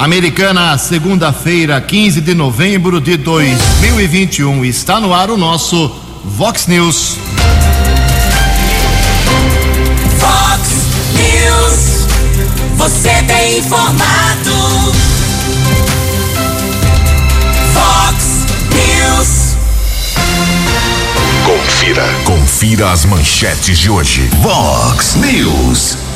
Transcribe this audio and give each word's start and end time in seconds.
Americana, 0.00 0.78
segunda-feira, 0.78 1.78
15 1.78 2.22
de 2.22 2.34
novembro 2.34 3.02
de 3.02 3.18
2021. 3.18 4.64
Está 4.64 4.98
no 4.98 5.12
ar 5.12 5.28
o 5.28 5.36
nosso 5.36 5.94
Vox 6.24 6.66
News. 6.66 7.18
Vox 10.16 10.70
News. 11.12 12.06
Você 12.76 13.10
tem 13.24 13.58
informado. 13.58 14.94
Vox 17.74 18.46
News. 18.72 19.56
Confira. 21.44 22.08
Confira 22.24 22.90
as 22.90 23.04
manchetes 23.04 23.78
de 23.78 23.90
hoje. 23.90 24.30
Vox 24.40 25.16
News. 25.16 26.09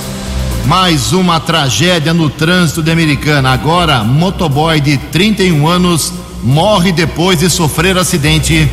Mais 0.66 1.12
uma 1.12 1.38
tragédia 1.38 2.14
no 2.14 2.30
trânsito 2.30 2.82
de 2.82 2.90
Americana. 2.90 3.52
Agora, 3.52 4.02
motoboy 4.02 4.80
de 4.80 4.96
31 4.96 5.68
anos 5.68 6.12
morre 6.42 6.90
depois 6.90 7.38
de 7.38 7.50
sofrer 7.50 7.98
acidente. 7.98 8.68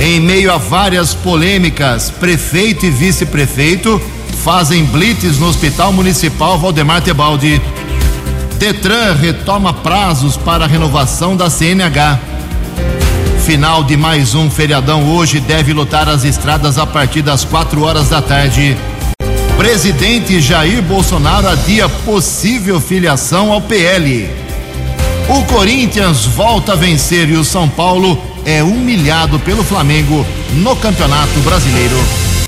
Em 0.00 0.18
meio 0.18 0.52
a 0.52 0.58
várias 0.58 1.14
polêmicas, 1.14 2.10
prefeito 2.10 2.84
e 2.84 2.90
vice-prefeito 2.90 4.00
fazem 4.42 4.84
blitz 4.84 5.38
no 5.38 5.46
Hospital 5.46 5.92
Municipal 5.92 6.58
Valdemar 6.58 7.00
Tebaldi. 7.00 7.62
Detran 8.58 9.14
retoma 9.14 9.72
prazos 9.72 10.36
para 10.36 10.64
a 10.64 10.68
renovação 10.68 11.36
da 11.36 11.48
CNH. 11.48 12.18
Final 13.46 13.84
de 13.84 13.96
mais 13.96 14.34
um 14.34 14.50
feriadão 14.50 15.14
hoje 15.14 15.38
deve 15.38 15.72
lotar 15.72 16.08
as 16.08 16.24
estradas 16.24 16.76
a 16.76 16.86
partir 16.86 17.22
das 17.22 17.44
4 17.44 17.82
horas 17.82 18.08
da 18.08 18.20
tarde. 18.20 18.76
Presidente 19.56 20.40
Jair 20.40 20.82
Bolsonaro 20.82 21.46
adia 21.46 21.88
possível 21.88 22.80
filiação 22.80 23.52
ao 23.52 23.60
PL. 23.60 24.28
O 25.28 25.42
Corinthians 25.44 26.26
volta 26.26 26.72
a 26.72 26.76
vencer 26.76 27.30
e 27.30 27.36
o 27.36 27.44
São 27.44 27.68
Paulo 27.68 28.20
é 28.44 28.64
humilhado 28.64 29.38
pelo 29.38 29.62
Flamengo 29.62 30.26
no 30.54 30.74
Campeonato 30.74 31.38
Brasileiro. 31.40 31.96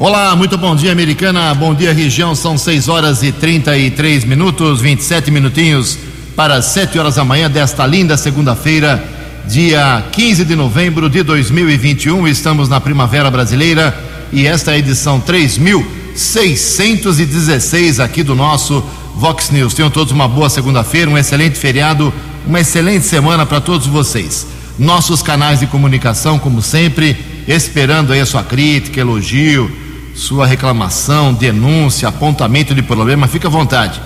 Olá, 0.01 0.35
muito 0.35 0.59
bom 0.59 0.75
dia, 0.75 0.91
americana. 0.91 1.55
Bom 1.55 1.73
dia, 1.75 1.93
região. 1.93 2.35
São 2.35 2.59
6 2.59 2.89
horas 2.89 3.23
e 3.23 3.31
33 3.31 4.25
minutos, 4.25 4.81
27 4.81 5.31
minutinhos 5.31 5.97
para 6.35 6.61
7 6.61 6.99
horas 6.99 7.15
da 7.15 7.25
manhã 7.25 7.49
desta 7.49 7.87
linda 7.87 8.17
segunda-feira, 8.17 9.03
dia 9.47 10.05
15 10.11 10.45
de 10.45 10.57
novembro 10.57 11.09
de 11.09 11.23
2021. 11.23 12.27
Estamos 12.27 12.69
na 12.69 12.81
Primavera 12.81 13.31
Brasileira 13.31 13.97
e 14.33 14.45
esta 14.45 14.73
é 14.73 14.75
a 14.75 14.79
edição 14.79 15.21
3616 16.17 18.01
aqui 18.01 18.23
do 18.23 18.35
nosso 18.35 18.83
Vox 19.15 19.51
News. 19.51 19.75
Tenham 19.75 19.91
todos 19.91 20.13
uma 20.13 20.27
boa 20.27 20.49
segunda-feira, 20.49 21.11
um 21.11 21.19
excelente 21.19 21.59
feriado, 21.59 22.11
uma 22.47 22.61
excelente 22.61 23.05
semana 23.05 23.45
para 23.45 23.61
todos 23.61 23.87
vocês. 23.87 24.47
Nossos 24.79 25.21
canais 25.21 25.61
de 25.61 25.67
comunicação, 25.67 26.39
como 26.39 26.63
sempre, 26.63 27.45
esperando 27.47 28.15
aí 28.15 28.21
a 28.21 28.27
sua 28.27 28.43
crítica, 28.43 28.99
elogio, 28.99 29.71
sua 30.15 30.47
reclamação, 30.47 31.35
denúncia, 31.35 32.09
apontamento 32.09 32.75
de 32.75 32.81
problema, 32.81 33.29
fica 33.29 33.49
à 33.49 33.51
vontade. 33.51 34.01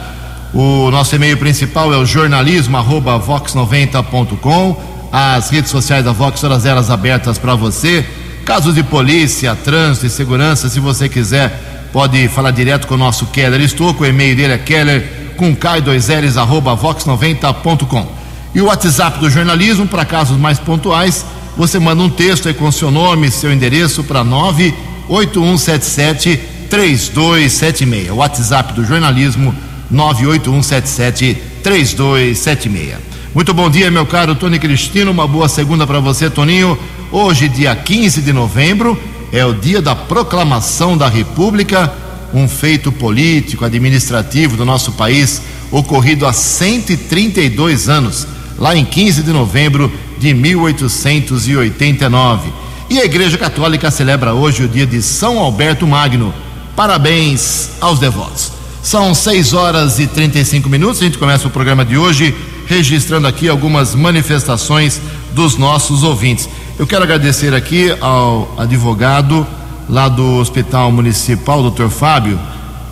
O 0.52 0.90
nosso 0.90 1.14
e-mail 1.14 1.36
principal 1.36 1.94
é 1.94 1.96
o 1.96 2.04
jornalismo@vox90.com. 2.04 4.90
As 5.12 5.50
redes 5.50 5.70
sociais 5.70 6.04
da 6.04 6.10
Vox 6.12 6.40
todas 6.40 6.66
elas 6.66 6.90
abertas 6.90 7.38
para 7.38 7.54
você. 7.54 8.04
Casos 8.44 8.74
de 8.74 8.82
polícia, 8.82 9.54
trânsito 9.54 10.06
e 10.06 10.10
segurança, 10.10 10.68
se 10.68 10.80
você 10.80 11.08
quiser, 11.08 11.69
pode 11.92 12.28
falar 12.28 12.50
direto 12.50 12.86
com 12.86 12.94
o 12.94 12.98
nosso 12.98 13.26
Keller 13.26 13.60
Estouco. 13.60 14.04
O 14.04 14.06
e-mail 14.06 14.36
dele 14.36 14.54
é 14.54 14.58
keller 14.58 15.34
com 15.36 15.54
K2Ls 15.54 16.36
arroba 16.36 16.76
vox90.com. 16.76 18.20
E 18.54 18.60
o 18.60 18.66
WhatsApp 18.66 19.18
do 19.20 19.30
jornalismo, 19.30 19.86
para 19.86 20.04
casos 20.04 20.36
mais 20.36 20.58
pontuais, 20.58 21.24
você 21.56 21.78
manda 21.78 22.02
um 22.02 22.10
texto 22.10 22.48
aí 22.48 22.54
com 22.54 22.72
seu 22.72 22.90
nome, 22.90 23.30
seu 23.30 23.52
endereço 23.52 24.02
para 24.04 24.24
98177 24.24 26.40
3276. 26.68 28.10
WhatsApp 28.10 28.72
do 28.72 28.84
jornalismo 28.84 29.54
98177 29.90 31.38
3276. 31.62 33.10
Muito 33.32 33.54
bom 33.54 33.70
dia, 33.70 33.88
meu 33.90 34.04
caro 34.06 34.34
Tony 34.34 34.58
Cristino. 34.58 35.10
Uma 35.10 35.28
boa 35.28 35.48
segunda 35.48 35.86
para 35.86 36.00
você, 36.00 36.28
Toninho. 36.28 36.76
Hoje, 37.12 37.48
dia 37.48 37.74
15 37.76 38.22
de 38.22 38.32
novembro, 38.32 39.00
é 39.32 39.44
o 39.44 39.54
dia 39.54 39.80
da 39.80 39.94
proclamação 39.94 40.96
da 40.96 41.08
República, 41.08 41.92
um 42.34 42.48
feito 42.48 42.90
político, 42.90 43.64
administrativo 43.64 44.56
do 44.56 44.64
nosso 44.64 44.92
país 44.92 45.42
ocorrido 45.70 46.26
há 46.26 46.32
132 46.32 47.88
anos, 47.88 48.26
lá 48.58 48.76
em 48.76 48.84
15 48.84 49.22
de 49.22 49.30
novembro 49.30 49.92
de 50.18 50.34
1889. 50.34 52.52
E 52.88 52.98
a 52.98 53.04
Igreja 53.04 53.38
Católica 53.38 53.90
celebra 53.90 54.34
hoje 54.34 54.64
o 54.64 54.68
dia 54.68 54.86
de 54.86 55.00
São 55.00 55.38
Alberto 55.38 55.86
Magno. 55.86 56.34
Parabéns 56.74 57.70
aos 57.80 58.00
devotos. 58.00 58.52
São 58.82 59.14
6 59.14 59.52
horas 59.52 60.00
e 60.00 60.06
35 60.06 60.68
minutos. 60.68 61.00
A 61.00 61.04
gente 61.04 61.18
começa 61.18 61.46
o 61.46 61.50
programa 61.50 61.84
de 61.84 61.96
hoje 61.96 62.34
registrando 62.66 63.26
aqui 63.26 63.48
algumas 63.48 63.94
manifestações 63.94 65.00
dos 65.32 65.56
nossos 65.56 66.02
ouvintes. 66.02 66.48
Eu 66.80 66.86
quero 66.86 67.04
agradecer 67.04 67.52
aqui 67.52 67.94
ao 68.00 68.54
advogado 68.56 69.46
lá 69.86 70.08
do 70.08 70.38
Hospital 70.38 70.90
Municipal, 70.90 71.60
doutor 71.60 71.90
Fábio. 71.90 72.40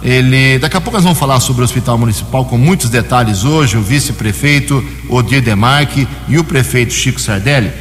Ele, 0.02 0.58
daqui 0.58 0.76
a 0.76 0.80
pouco 0.82 0.98
nós 0.98 1.04
vamos 1.04 1.18
falar 1.18 1.40
sobre 1.40 1.62
o 1.62 1.64
Hospital 1.64 1.96
Municipal 1.96 2.44
com 2.44 2.58
muitos 2.58 2.90
detalhes 2.90 3.44
hoje. 3.44 3.78
O 3.78 3.80
vice-prefeito 3.80 4.84
Odir 5.08 5.40
Demarque 5.40 6.06
e 6.28 6.36
o 6.36 6.44
prefeito 6.44 6.92
Chico 6.92 7.18
Sardelli 7.18 7.72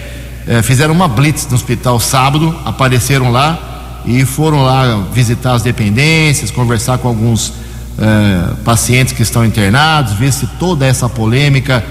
eh, 0.48 0.62
fizeram 0.62 0.94
uma 0.94 1.10
blitz 1.10 1.46
no 1.50 1.56
hospital 1.56 2.00
sábado, 2.00 2.58
apareceram 2.64 3.30
lá 3.30 4.02
e 4.06 4.24
foram 4.24 4.64
lá 4.64 5.10
visitar 5.12 5.56
as 5.56 5.62
dependências, 5.62 6.50
conversar 6.52 7.00
com 7.00 7.10
alguns 7.10 7.52
eh, 8.00 8.54
pacientes 8.64 9.12
que 9.12 9.24
estão 9.24 9.46
internados, 9.46 10.14
ver 10.14 10.32
se 10.32 10.48
toda 10.58 10.86
essa 10.86 11.10
polêmica 11.10 11.84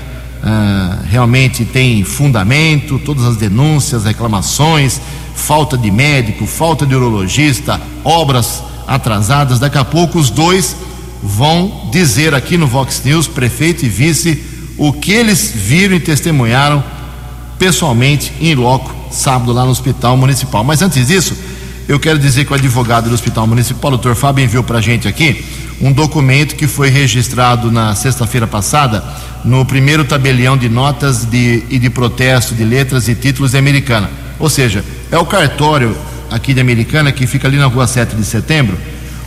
ah, 0.42 0.98
realmente 1.08 1.64
tem 1.64 2.04
fundamento, 2.04 2.98
todas 2.98 3.24
as 3.24 3.36
denúncias, 3.36 4.04
reclamações, 4.04 5.00
falta 5.34 5.76
de 5.76 5.90
médico, 5.90 6.46
falta 6.46 6.86
de 6.86 6.94
urologista, 6.94 7.80
obras 8.04 8.62
atrasadas. 8.86 9.58
Daqui 9.58 9.78
a 9.78 9.84
pouco 9.84 10.18
os 10.18 10.30
dois 10.30 10.76
vão 11.22 11.88
dizer 11.90 12.34
aqui 12.34 12.56
no 12.56 12.66
Vox 12.66 13.02
News, 13.04 13.26
prefeito 13.26 13.84
e 13.84 13.88
vice, 13.88 14.42
o 14.76 14.92
que 14.92 15.12
eles 15.12 15.52
viram 15.54 15.96
e 15.96 16.00
testemunharam 16.00 16.82
pessoalmente 17.58 18.32
em 18.40 18.54
loco 18.54 18.94
sábado 19.10 19.52
lá 19.52 19.64
no 19.64 19.70
Hospital 19.70 20.16
Municipal. 20.16 20.62
Mas 20.62 20.82
antes 20.82 21.06
disso, 21.06 21.34
eu 21.88 21.98
quero 21.98 22.18
dizer 22.18 22.44
que 22.44 22.52
o 22.52 22.54
advogado 22.54 23.08
do 23.08 23.14
Hospital 23.14 23.46
Municipal, 23.46 23.92
o 23.92 23.96
doutor 23.96 24.14
Fábio, 24.14 24.44
enviou 24.44 24.62
para 24.62 24.78
a 24.78 24.82
gente 24.82 25.08
aqui 25.08 25.44
um 25.80 25.92
documento 25.92 26.56
que 26.56 26.66
foi 26.66 26.88
registrado 26.88 27.70
na 27.70 27.94
sexta-feira 27.94 28.46
passada 28.46 29.04
no 29.44 29.64
primeiro 29.64 30.04
tabelião 30.04 30.56
de 30.56 30.68
notas 30.68 31.24
de, 31.24 31.64
e 31.68 31.78
de 31.78 31.90
protesto 31.90 32.54
de 32.54 32.64
letras 32.64 33.08
e 33.08 33.14
títulos 33.14 33.52
de 33.52 33.58
Americana. 33.58 34.10
Ou 34.38 34.48
seja, 34.48 34.84
é 35.10 35.18
o 35.18 35.26
cartório 35.26 35.96
aqui 36.30 36.52
de 36.52 36.60
Americana 36.60 37.12
que 37.12 37.26
fica 37.26 37.46
ali 37.46 37.56
na 37.56 37.66
rua 37.66 37.86
7 37.86 38.16
de 38.16 38.24
setembro. 38.24 38.76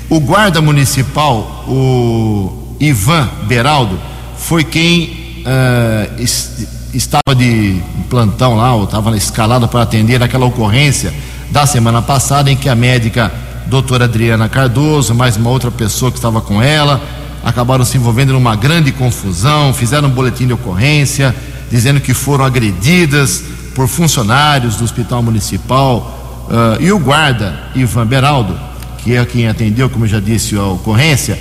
O 0.09 0.19
guarda 0.19 0.61
municipal, 0.61 1.65
o 1.67 2.75
Ivan 2.79 3.29
Beraldo, 3.47 3.99
foi 4.37 4.63
quem 4.63 5.43
uh, 5.45 6.21
est 6.21 6.67
estava 6.93 7.35
de 7.35 7.79
plantão 8.09 8.55
lá, 8.55 8.73
ou 8.73 8.85
estava 8.85 9.15
escalado 9.15 9.67
para 9.67 9.83
atender 9.83 10.21
aquela 10.23 10.45
ocorrência 10.45 11.13
da 11.51 11.65
semana 11.65 12.01
passada 12.01 12.51
em 12.51 12.55
que 12.55 12.67
a 12.67 12.75
médica 12.75 13.31
doutora 13.69 14.05
Adriana 14.05 14.49
Cardoso, 14.49 15.13
mais 15.13 15.37
uma 15.37 15.51
outra 15.51 15.69
pessoa 15.69 16.11
que 16.11 16.17
estava 16.17 16.41
com 16.41 16.61
ela, 16.61 16.99
acabaram 17.43 17.85
se 17.85 17.97
envolvendo 17.97 18.33
numa 18.33 18.55
grande 18.55 18.91
confusão, 18.91 19.73
fizeram 19.73 20.07
um 20.07 20.11
boletim 20.11 20.47
de 20.47 20.53
ocorrência, 20.53 21.35
dizendo 21.69 22.01
que 22.01 22.13
foram 22.13 22.43
agredidas 22.43 23.43
por 23.75 23.87
funcionários 23.87 24.75
do 24.75 24.83
hospital 24.83 25.21
municipal. 25.21 26.47
Uh, 26.49 26.81
e 26.81 26.91
o 26.91 26.97
guarda, 26.97 27.59
Ivan 27.75 28.07
Beraldo, 28.07 28.59
que 28.97 29.15
é 29.15 29.23
quem 29.23 29.47
atendeu, 29.47 29.87
como 29.87 30.05
eu 30.05 30.09
já 30.09 30.19
disse, 30.19 30.55
a 30.55 30.63
ocorrência, 30.63 31.39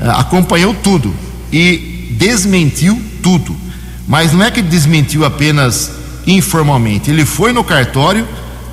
uh, 0.00 0.10
acompanhou 0.10 0.74
tudo 0.74 1.14
e 1.52 2.16
desmentiu 2.18 3.00
tudo. 3.22 3.56
Mas 4.06 4.32
não 4.32 4.44
é 4.44 4.50
que 4.50 4.60
desmentiu 4.60 5.24
apenas 5.24 5.92
informalmente, 6.26 7.08
ele 7.08 7.24
foi 7.24 7.52
no 7.52 7.62
cartório 7.62 8.26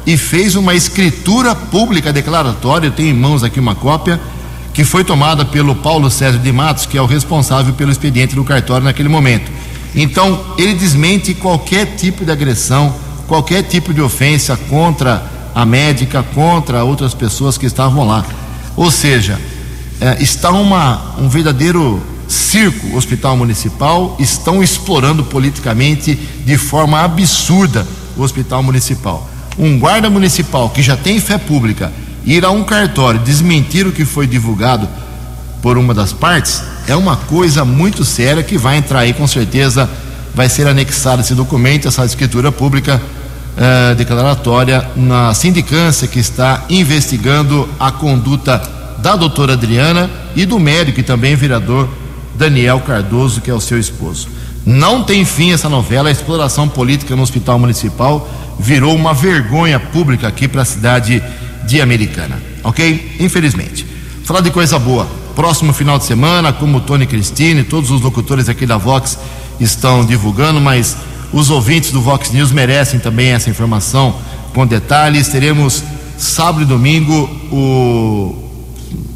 e 0.06 0.18
fez 0.18 0.56
uma 0.56 0.76
escritura 0.76 1.56
pública 1.56 2.14
declaratória, 2.14 2.88
eu 2.88 2.92
tenho 2.92 3.10
em 3.10 3.20
mãos 3.20 3.44
aqui 3.44 3.60
uma 3.60 3.76
cópia, 3.76 4.20
que 4.74 4.84
foi 4.84 5.04
tomada 5.04 5.46
pelo 5.46 5.76
Paulo 5.76 6.12
César 6.12 6.38
de 6.38 6.52
Matos, 6.52 6.86
que 6.86 6.98
é 6.98 7.02
o 7.02 7.06
responsável 7.06 7.74
pelo 7.74 7.92
expediente 7.92 8.36
do 8.36 8.44
cartório 8.44 8.84
naquele 8.84 9.10
momento. 9.10 9.50
Então, 9.96 10.44
ele 10.58 10.74
desmente 10.74 11.34
qualquer 11.34 11.96
tipo 11.96 12.26
de 12.26 12.32
agressão, 12.32 12.94
qualquer 13.28 13.64
tipo 13.64 13.94
de 13.94 14.02
ofensa 14.02 14.58
contra 14.70 15.24
a 15.56 15.66
médica, 15.66 16.22
contra 16.22 16.84
outras 16.84 17.14
pessoas 17.14 17.58
que 17.58 17.66
estavam 17.66 18.06
lá. 18.06 18.26
Ou 18.76 18.92
seja, 18.92 19.40
é, 20.02 20.22
está 20.22 20.52
uma, 20.52 21.16
um 21.18 21.30
verdadeiro 21.30 22.02
circo 22.28 22.98
Hospital 22.98 23.38
Municipal 23.38 24.16
estão 24.20 24.62
explorando 24.62 25.24
politicamente 25.24 26.16
de 26.16 26.58
forma 26.58 27.02
absurda 27.02 27.88
o 28.18 28.22
Hospital 28.22 28.62
Municipal. 28.64 29.30
Um 29.58 29.80
guarda 29.80 30.10
municipal 30.10 30.70
que 30.70 30.82
já 30.82 30.98
tem 30.98 31.20
fé 31.20 31.38
pública 31.38 31.92
ir 32.26 32.44
a 32.44 32.52
um 32.52 32.64
cartório 32.64 33.20
desmentir 33.20 33.88
o 33.88 33.92
que 33.92 34.04
foi 34.04 34.28
divulgado 34.28 34.88
por 35.62 35.78
uma 35.78 35.94
das 35.94 36.12
partes 36.12 36.62
é 36.88 36.96
uma 36.96 37.16
coisa 37.16 37.64
muito 37.64 38.04
séria 38.04 38.44
que 38.44 38.58
vai 38.58 38.78
entrar 38.78 39.00
aí 39.00 39.14
com 39.14 39.26
certeza 39.28 39.90
vai 40.34 40.50
ser 40.50 40.68
anexado 40.68 41.22
esse 41.22 41.34
documento, 41.34 41.88
essa 41.88 42.04
escritura 42.04 42.52
pública 42.52 43.02
uh, 43.56 43.96
declaratória 43.96 44.88
na 44.96 45.34
sindicância 45.34 46.08
que 46.08 46.20
está 46.20 46.66
investigando 46.70 47.68
a 47.80 47.92
conduta 47.92 48.62
da 49.00 49.16
doutora 49.16 49.54
Adriana 49.54 50.10
e 50.36 50.46
do 50.46 50.60
médico 50.60 51.00
e 51.00 51.04
também 51.04 51.36
vereador 51.36 51.88
Daniel 52.36 52.82
Cardoso, 52.82 53.40
que 53.40 53.50
é 53.50 53.54
o 53.54 53.62
seu 53.62 53.80
esposo. 53.80 54.28
Não 54.66 55.04
tem 55.04 55.24
fim 55.24 55.54
essa 55.54 55.70
novela, 55.70 56.10
a 56.10 56.12
exploração 56.12 56.68
política 56.68 57.16
no 57.16 57.22
hospital 57.22 57.58
municipal 57.58 58.28
virou 58.60 58.96
uma 58.96 59.14
vergonha 59.14 59.80
pública 59.80 60.28
aqui 60.28 60.48
para 60.48 60.62
a 60.62 60.66
cidade 60.66 61.22
de 61.66 61.82
Americana, 61.82 62.42
ok? 62.64 63.18
Infelizmente. 63.20 63.86
Falar 64.24 64.42
de 64.42 64.52
coisa 64.52 64.80
boa. 64.80 65.08
Próximo 65.36 65.74
final 65.74 66.00
de 66.00 66.06
semana, 66.06 66.54
como 66.54 66.80
Tony 66.80 67.06
Cristine, 67.06 67.64
todos 67.64 67.92
os 67.92 68.02
locutores 68.02 68.48
aqui 68.48 68.66
da 68.66 68.78
Vox 68.78 69.20
estão 69.60 70.06
divulgando, 70.06 70.62
mas 70.62 70.96
os 71.34 71.50
ouvintes 71.50 71.92
do 71.92 72.02
Vox 72.02 72.32
News 72.32 72.52
merecem 72.52 73.00
também 73.00 73.30
essa 73.30 73.50
informação 73.50 74.16
com 74.54 74.66
detalhes. 74.66 75.28
Teremos 75.28 75.84
sábado 76.18 76.62
e 76.62 76.66
domingo 76.66 77.30
o, 77.52 78.36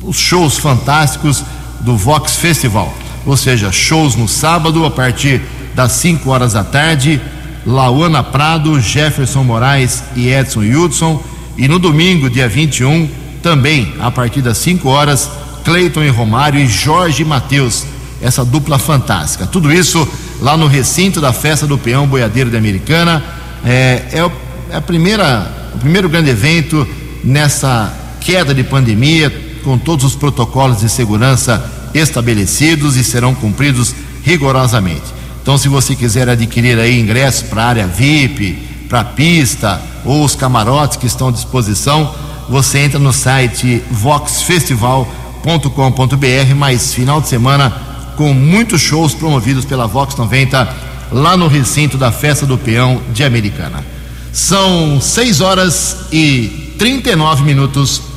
os 0.03 0.17
shows 0.17 0.57
fantásticos 0.57 1.43
do 1.79 1.95
Vox 1.95 2.35
Festival, 2.35 2.93
ou 3.25 3.37
seja, 3.37 3.71
shows 3.71 4.15
no 4.15 4.27
sábado 4.27 4.85
a 4.85 4.91
partir 4.91 5.41
das 5.73 5.93
5 5.93 6.29
horas 6.29 6.53
da 6.53 6.63
tarde. 6.63 7.21
Lauana 7.65 8.23
Prado, 8.23 8.79
Jefferson 8.79 9.43
Moraes 9.43 10.03
e 10.15 10.29
Edson 10.29 10.61
Hudson. 10.61 11.23
E 11.57 11.67
no 11.67 11.77
domingo, 11.77 12.29
dia 12.29 12.47
21, 12.47 13.09
também 13.41 13.93
a 13.99 14.09
partir 14.09 14.41
das 14.41 14.57
5 14.59 14.87
horas, 14.87 15.29
Cleiton 15.63 16.03
e 16.03 16.09
Romário 16.09 16.59
e 16.59 16.67
Jorge 16.67 17.23
Matheus. 17.23 17.85
Essa 18.21 18.43
dupla 18.43 18.77
fantástica. 18.77 19.45
Tudo 19.45 19.71
isso 19.71 20.07
lá 20.41 20.57
no 20.57 20.67
recinto 20.67 21.21
da 21.21 21.31
festa 21.31 21.65
do 21.65 21.77
Peão 21.77 22.05
Boiadeiro 22.05 22.49
de 22.49 22.57
Americana. 22.57 23.23
É, 23.65 24.03
é, 24.11 24.31
é 24.71 24.75
a 24.75 24.81
primeira, 24.81 25.71
o 25.73 25.79
primeiro 25.79 26.09
grande 26.09 26.29
evento 26.29 26.87
nessa 27.23 27.93
queda 28.19 28.53
de 28.53 28.63
pandemia, 28.63 29.29
com 29.63 29.77
todos 29.77 30.05
os 30.05 30.15
protocolos 30.15 30.79
de 30.79 30.89
segurança 30.89 31.63
estabelecidos 31.93 32.95
e 32.95 33.03
serão 33.03 33.33
cumpridos 33.33 33.95
rigorosamente. 34.23 35.18
Então, 35.41 35.57
se 35.57 35.67
você 35.67 35.95
quiser 35.95 36.29
adquirir 36.29 36.77
aí 36.77 36.99
ingressos 36.99 37.43
para 37.43 37.63
a 37.63 37.67
área 37.67 37.87
VIP, 37.87 38.67
para 38.87 39.01
a 39.01 39.05
pista 39.05 39.81
ou 40.03 40.23
os 40.23 40.35
camarotes 40.35 40.97
que 40.97 41.05
estão 41.05 41.29
à 41.29 41.31
disposição, 41.31 42.13
você 42.49 42.79
entra 42.79 42.99
no 42.99 43.13
site 43.13 43.83
voxfestival.com.br, 43.91 46.55
mais 46.55 46.93
final 46.93 47.21
de 47.21 47.27
semana 47.27 47.71
com 48.17 48.33
muitos 48.33 48.81
shows 48.81 49.13
promovidos 49.13 49.63
pela 49.63 49.87
Vox 49.87 50.15
90 50.15 50.67
lá 51.11 51.37
no 51.37 51.47
recinto 51.47 51.97
da 51.97 52.11
Festa 52.11 52.45
do 52.45 52.57
Peão 52.57 53.01
de 53.13 53.23
Americana. 53.23 53.85
São 54.33 54.99
6 54.99 55.41
horas 55.41 56.07
e 56.11 56.73
39 56.77 57.43
minutos. 57.43 58.08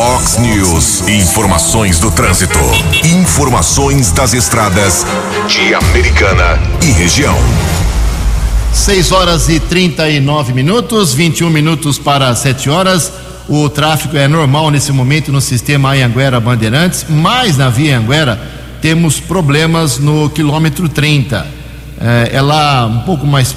Fox 0.00 0.38
News, 0.38 1.06
informações 1.08 2.00
do 2.00 2.10
trânsito, 2.10 2.58
informações 3.04 4.10
das 4.10 4.32
estradas 4.32 5.04
de 5.46 5.74
Americana 5.74 6.58
e 6.82 6.90
região. 6.90 7.36
6 8.72 9.12
horas 9.12 9.50
e 9.50 9.60
39 9.60 10.54
minutos, 10.54 11.12
21 11.12 11.50
minutos 11.50 11.98
para 11.98 12.34
7 12.34 12.70
horas. 12.70 13.12
O 13.46 13.68
tráfego 13.68 14.16
é 14.16 14.26
normal 14.26 14.70
nesse 14.70 14.90
momento 14.90 15.30
no 15.30 15.40
sistema 15.42 15.90
Anhanguera 15.90 16.40
Bandeirantes, 16.40 17.04
mas 17.06 17.58
na 17.58 17.68
via 17.68 17.98
Anhanguera 17.98 18.40
temos 18.80 19.20
problemas 19.20 19.98
no 19.98 20.30
quilômetro 20.30 20.88
30. 20.88 21.46
É, 22.00 22.36
é 22.36 22.40
lá 22.40 22.86
um 22.86 23.00
pouco 23.00 23.26
mais 23.26 23.54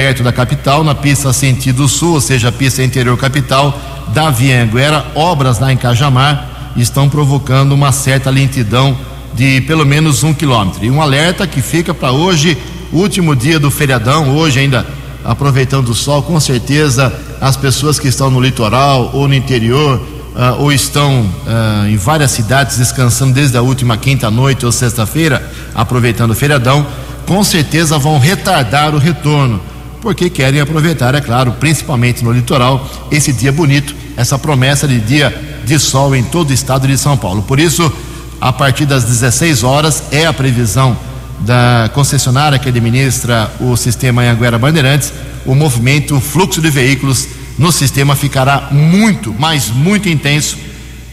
perto 0.00 0.22
da 0.22 0.32
capital, 0.32 0.82
na 0.82 0.94
pista 0.94 1.30
sentido 1.30 1.86
sul, 1.86 2.14
ou 2.14 2.22
seja, 2.22 2.48
a 2.48 2.52
pista 2.52 2.82
interior 2.82 3.18
capital 3.18 3.78
da 4.14 4.30
via 4.30 4.62
Anhanguera. 4.62 5.04
Obras 5.14 5.58
lá 5.58 5.70
em 5.70 5.76
Cajamar 5.76 6.72
estão 6.74 7.06
provocando 7.06 7.72
uma 7.72 7.92
certa 7.92 8.30
lentidão 8.30 8.96
de 9.34 9.60
pelo 9.60 9.84
menos 9.84 10.24
um 10.24 10.32
quilômetro. 10.32 10.82
E 10.82 10.90
um 10.90 11.02
alerta 11.02 11.46
que 11.46 11.60
fica 11.60 11.92
para 11.92 12.12
hoje, 12.12 12.56
último 12.90 13.36
dia 13.36 13.60
do 13.60 13.70
feriadão, 13.70 14.34
hoje 14.34 14.60
ainda 14.60 14.86
aproveitando 15.22 15.90
o 15.90 15.94
sol, 15.94 16.22
com 16.22 16.40
certeza 16.40 17.12
as 17.38 17.58
pessoas 17.58 17.98
que 17.98 18.08
estão 18.08 18.30
no 18.30 18.40
litoral 18.40 19.10
ou 19.12 19.28
no 19.28 19.34
interior 19.34 20.00
uh, 20.34 20.62
ou 20.62 20.72
estão 20.72 21.20
uh, 21.20 21.86
em 21.86 21.98
várias 21.98 22.30
cidades 22.30 22.78
descansando 22.78 23.34
desde 23.34 23.58
a 23.58 23.60
última 23.60 23.98
quinta-noite 23.98 24.64
ou 24.64 24.72
sexta-feira, 24.72 25.46
aproveitando 25.74 26.30
o 26.30 26.34
feriadão, 26.34 26.86
com 27.26 27.44
certeza 27.44 27.98
vão 27.98 28.18
retardar 28.18 28.94
o 28.94 28.98
retorno, 28.98 29.60
porque 30.00 30.30
querem 30.30 30.60
aproveitar, 30.60 31.14
é 31.14 31.20
claro, 31.20 31.52
principalmente 31.52 32.24
no 32.24 32.32
litoral, 32.32 32.88
esse 33.10 33.32
dia 33.32 33.52
bonito, 33.52 33.94
essa 34.16 34.38
promessa 34.38 34.88
de 34.88 35.00
dia 35.00 35.60
de 35.64 35.78
sol 35.78 36.16
em 36.16 36.22
todo 36.22 36.50
o 36.50 36.52
estado 36.52 36.88
de 36.88 36.96
São 36.96 37.16
Paulo. 37.16 37.42
Por 37.42 37.60
isso, 37.60 37.92
a 38.40 38.52
partir 38.52 38.86
das 38.86 39.04
16 39.04 39.62
horas 39.62 40.02
é 40.10 40.26
a 40.26 40.32
previsão 40.32 40.96
da 41.40 41.90
concessionária 41.94 42.58
que 42.58 42.68
administra 42.68 43.50
o 43.60 43.76
sistema 43.76 44.22
Anhanguera 44.22 44.58
Bandeirantes, 44.58 45.12
o 45.44 45.54
movimento, 45.54 46.16
o 46.16 46.20
fluxo 46.20 46.60
de 46.60 46.70
veículos 46.70 47.28
no 47.58 47.70
sistema 47.72 48.16
ficará 48.16 48.68
muito, 48.70 49.34
mas 49.38 49.68
muito 49.68 50.08
intenso. 50.08 50.56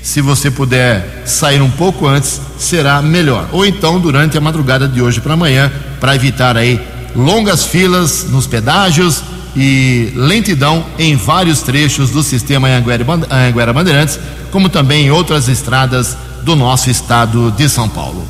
Se 0.02 0.22
você 0.22 0.50
puder 0.50 1.24
sair 1.26 1.62
um 1.62 1.70
pouco 1.70 2.08
antes, 2.08 2.40
será 2.58 3.02
melhor. 3.02 3.50
Ou 3.52 3.66
então 3.66 4.00
durante 4.00 4.38
a 4.38 4.42
madrugada 4.42 4.88
de 4.88 5.02
hoje 5.02 5.20
para 5.20 5.34
amanhã, 5.34 5.72
para 6.00 6.16
evitar 6.16 6.56
aí 6.56 6.80
longas 7.18 7.66
filas 7.66 8.28
nos 8.30 8.46
pedágios 8.46 9.24
e 9.56 10.14
lentidão 10.16 10.86
em 11.00 11.16
vários 11.16 11.62
trechos 11.64 12.12
do 12.12 12.22
sistema 12.22 12.68
Anhanguera 12.68 13.74
Bandeirantes, 13.74 14.20
como 14.52 14.70
também 14.70 15.08
em 15.08 15.12
outras 15.12 15.48
estradas 15.48 16.16
do 16.44 16.56
nosso 16.56 16.92
estado 16.92 17.52
de 17.52 17.68
São 17.68 17.90
Paulo. 17.90 18.24